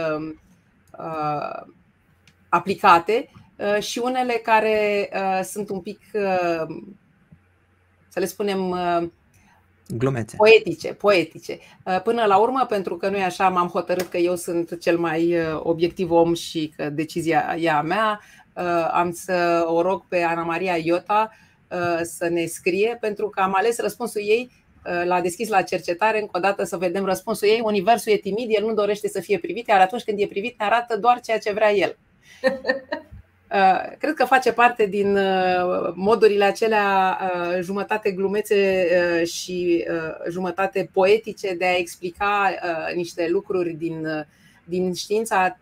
[2.49, 3.31] aplicate
[3.79, 5.11] și unele care
[5.43, 6.01] sunt un pic,
[8.09, 8.77] să le spunem,
[9.89, 10.37] Glumețe.
[10.37, 11.59] Poetice, poetice.
[11.85, 14.99] Uh, până la urmă, pentru că nu e așa, m-am hotărât că eu sunt cel
[14.99, 18.21] mai uh, obiectiv om și că decizia e a mea.
[18.53, 21.31] Uh, am să o rog pe Ana Maria Iota
[22.03, 24.51] să ne scrie, pentru că am ales răspunsul ei
[25.05, 27.61] l-a deschis la cercetare, încă o dată să vedem răspunsul ei.
[27.65, 30.65] Universul e timid, el nu dorește să fie privit, iar atunci când e privit ne
[30.65, 31.97] arată doar ceea ce vrea el.
[33.53, 39.87] Uh, cred că face parte din uh, modurile acelea uh, jumătate glumețe și
[40.31, 42.55] jumătate poetice de a explica
[42.95, 44.27] niște lucruri din,
[44.65, 45.59] din știința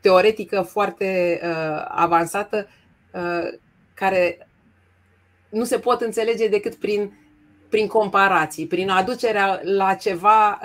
[0.00, 1.40] teoretică foarte
[1.88, 2.68] avansată
[3.94, 4.48] care
[5.48, 7.12] nu se pot înțelege decât prin,
[7.68, 10.60] prin comparații, prin aducerea la ceva,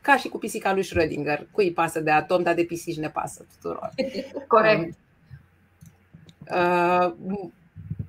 [0.00, 1.40] ca și cu pisica lui Schrödinger.
[1.50, 3.90] Cui pasă de atom, dar de pisici ne pasă tuturor.
[4.48, 4.94] Corect.
[6.50, 7.48] Um, Uh,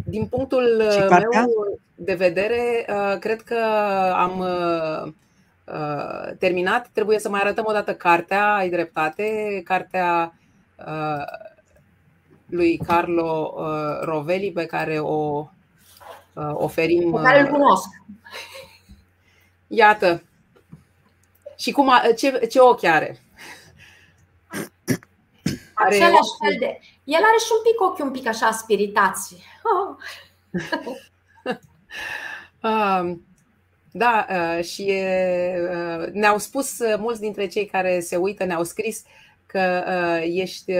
[0.06, 3.60] din punctul meu de vedere, uh, cred că
[4.16, 5.14] am uh,
[6.40, 6.88] terminat.
[6.94, 10.34] Trebuie să mai arătăm o dată cartea, ai dreptate, cartea
[12.46, 13.56] lui Carlo
[14.02, 15.48] Rovelli pe care o
[16.54, 17.12] oferim.
[17.12, 17.88] Pe care îl cunosc.
[19.68, 20.24] Iată.
[21.58, 23.20] Și cum a, ce, ce ochi are?
[25.74, 26.80] Același fel de.
[27.08, 29.36] El are și un pic ochi un pic așa spiritați.
[29.64, 29.96] Oh.
[33.92, 35.02] da, uh, și
[35.72, 39.04] uh, ne-au spus uh, mulți dintre cei care se uită, ne-au scris
[39.46, 39.84] că
[40.24, 40.74] ești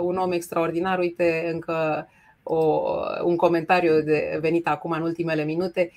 [0.00, 0.98] un om extraordinar.
[0.98, 2.08] Uite, încă
[2.42, 2.90] o,
[3.24, 5.92] un comentariu de, venit acum în ultimele minute.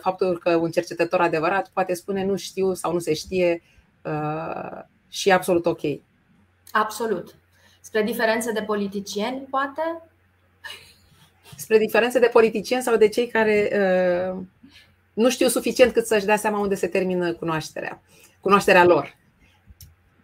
[0.00, 3.62] Faptul că un cercetător adevărat poate spune nu știu sau nu se știe
[5.08, 5.80] și e absolut ok.
[6.72, 7.34] Absolut.
[7.88, 10.02] Spre diferențe de politicieni, poate?
[11.56, 14.42] Spre diferențe de politicieni sau de cei care uh,
[15.12, 18.02] nu știu suficient cât să-și dea seama unde se termină cunoașterea,
[18.40, 19.16] cunoașterea lor.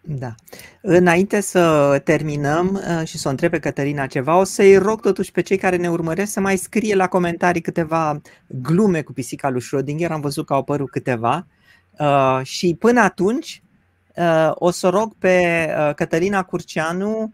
[0.01, 0.35] Da.
[0.81, 5.33] Înainte să terminăm uh, și să o întreb pe Cătălina ceva, o să-i rog totuși
[5.33, 9.63] pe cei care ne urmăresc să mai scrie la comentarii câteva glume cu pisica lui
[9.63, 10.11] Schrödinger.
[10.11, 11.47] Am văzut că au apărut câteva.
[11.99, 13.63] Uh, și până atunci
[14.17, 17.33] uh, o să rog pe Cătălina Curceanu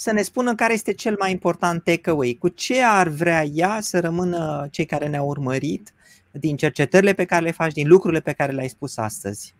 [0.00, 4.00] să ne spună care este cel mai important takeaway, cu ce ar vrea ea să
[4.00, 5.92] rămână cei care ne-au urmărit
[6.30, 9.54] din cercetările pe care le faci, din lucrurile pe care le-ai spus astăzi.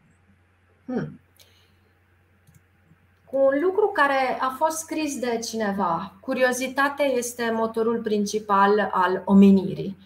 [0.84, 1.20] Hmm.
[3.24, 6.14] Cu un lucru care a fost scris de cineva.
[6.20, 9.96] Curiozitatea este motorul principal al omenirii.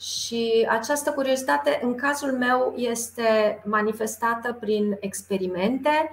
[0.00, 6.10] Și această curiozitate, în cazul meu, este manifestată prin experimente,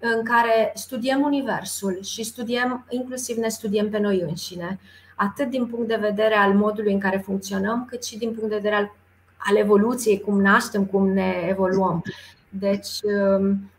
[0.00, 4.80] în care studiem Universul și studiem, inclusiv ne studiem pe noi înșine,
[5.16, 8.56] atât din punct de vedere al modului în care funcționăm, cât și din punct de
[8.56, 8.94] vedere al,
[9.36, 12.02] al evoluției, cum naștem, cum ne evoluăm.
[12.48, 13.70] Deci, um,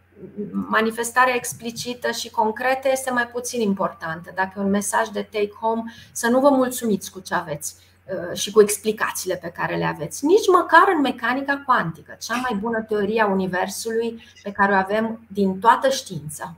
[0.52, 4.32] manifestarea explicită și concretă este mai puțin importantă.
[4.36, 8.01] Dacă e un mesaj de take-home, să nu vă mulțumiți cu ce aveți Uh,
[8.34, 10.26] și cu explicațiile pe care le aveți.
[10.26, 15.26] Nici măcar în mecanica cuantică, cea mai bună teorie a Universului pe care o avem
[15.28, 16.56] din toată știința.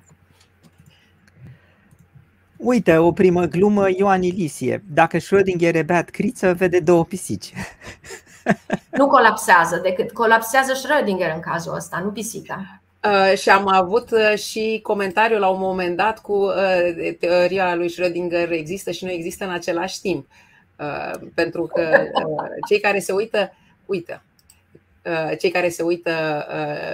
[2.57, 4.83] Uite, o primă glumă, Ioan Ilisie.
[4.93, 7.53] Dacă Schrödinger e beat criță, vede două pisici.
[8.97, 12.81] Nu colapsează, decât colapsează Schrödinger în cazul ăsta, nu pisica.
[13.03, 17.91] Uh, și am avut uh, și comentariul la un moment dat cu uh, teoria lui
[17.91, 20.27] Schrödinger există și nu există în același timp.
[20.77, 23.53] Uh, Uh, pentru că uh, cei care se uită,
[23.85, 24.23] uită.
[25.05, 26.45] Uh, cei care se uită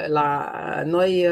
[0.07, 0.51] la
[0.85, 1.27] noi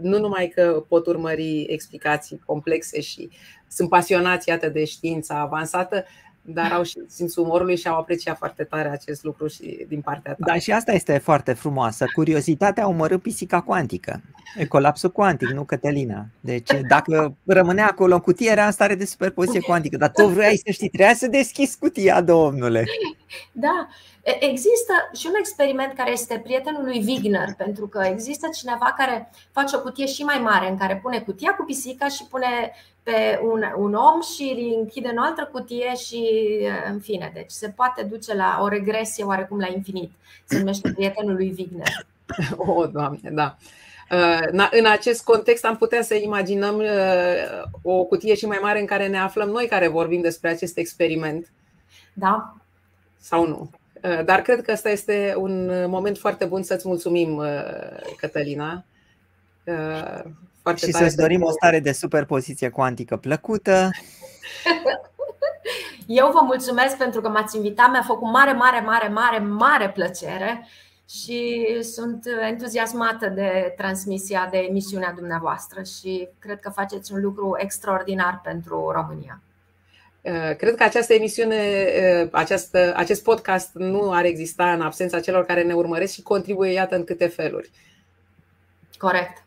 [0.00, 3.30] nu numai că pot urmări explicații complexe și
[3.68, 6.04] sunt pasionați, iată, de știința avansată,
[6.42, 10.32] dar au și simțul umorului și au apreciat foarte tare acest lucru și din partea
[10.32, 10.44] ta.
[10.46, 12.04] Da, și asta este foarte frumoasă.
[12.14, 14.20] Curiozitatea a omorât pisica cuantică.
[14.56, 16.26] E colapsul cuantic, nu Cătălina.
[16.40, 19.96] Deci dacă rămânea acolo în cutie, era în stare de superpoziție cuantică.
[19.96, 22.84] Dar tu vrei să știi, trebuia să deschizi cutia, domnule.
[23.52, 23.88] Da,
[24.22, 29.76] Există și un experiment care este prietenul lui Wigner, pentru că există cineva care face
[29.76, 32.72] o cutie și mai mare, în care pune cutia cu pisica și pune
[33.02, 36.28] pe un, un om și închide în o altă cutie și
[36.90, 37.30] în fine.
[37.34, 40.10] Deci se poate duce la o regresie oarecum la infinit.
[40.44, 42.06] Se numește prietenul lui Wigner.
[42.56, 43.56] O, oh, Doamne, da.
[44.10, 48.86] Uh, în acest context am putea să imaginăm uh, o cutie și mai mare în
[48.86, 51.50] care ne aflăm noi care vorbim despre acest experiment.
[52.12, 52.54] Da.
[53.18, 53.70] Sau nu?
[54.02, 57.42] Uh, dar cred că ăsta este un moment foarte bun să-ți mulțumim,
[58.16, 58.84] Cătălina.
[60.62, 63.90] Foarte și să-ți dorim o stare de superpoziție cuantică plăcută.
[66.06, 70.68] Eu vă mulțumesc pentru că m-ați invitat, mi-a făcut mare, mare, mare, mare, mare plăcere
[71.08, 78.40] și sunt entuziasmată de transmisia, de emisiunea dumneavoastră și cred că faceți un lucru extraordinar
[78.44, 79.40] pentru România.
[80.22, 81.86] Uh, cred că această emisiune,
[82.22, 86.72] uh, această, acest podcast nu ar exista în absența celor care ne urmăresc și contribuie,
[86.72, 87.70] iată, în câte feluri.
[88.98, 89.44] Corect.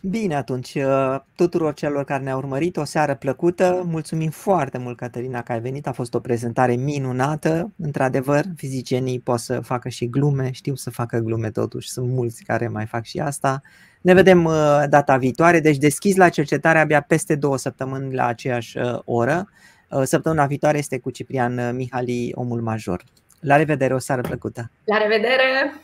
[0.00, 3.82] Bine, atunci, uh, tuturor celor care ne-au urmărit, o seară plăcută.
[3.86, 5.86] Mulțumim foarte mult, Caterina, că ai venit.
[5.86, 7.72] A fost o prezentare minunată.
[7.78, 11.90] Într-adevăr, fizicienii pot să facă și glume, știu să facă glume totuși.
[11.90, 13.62] Sunt mulți care mai fac și asta.
[14.06, 18.78] Ne vedem uh, data viitoare, deci deschis la cercetare abia peste două săptămâni la aceeași
[18.78, 19.48] uh, oră.
[20.02, 23.04] Săptămâna viitoare este cu Ciprian Mihali, omul major.
[23.40, 24.70] La revedere, o seară plăcută!
[24.84, 25.74] La revedere!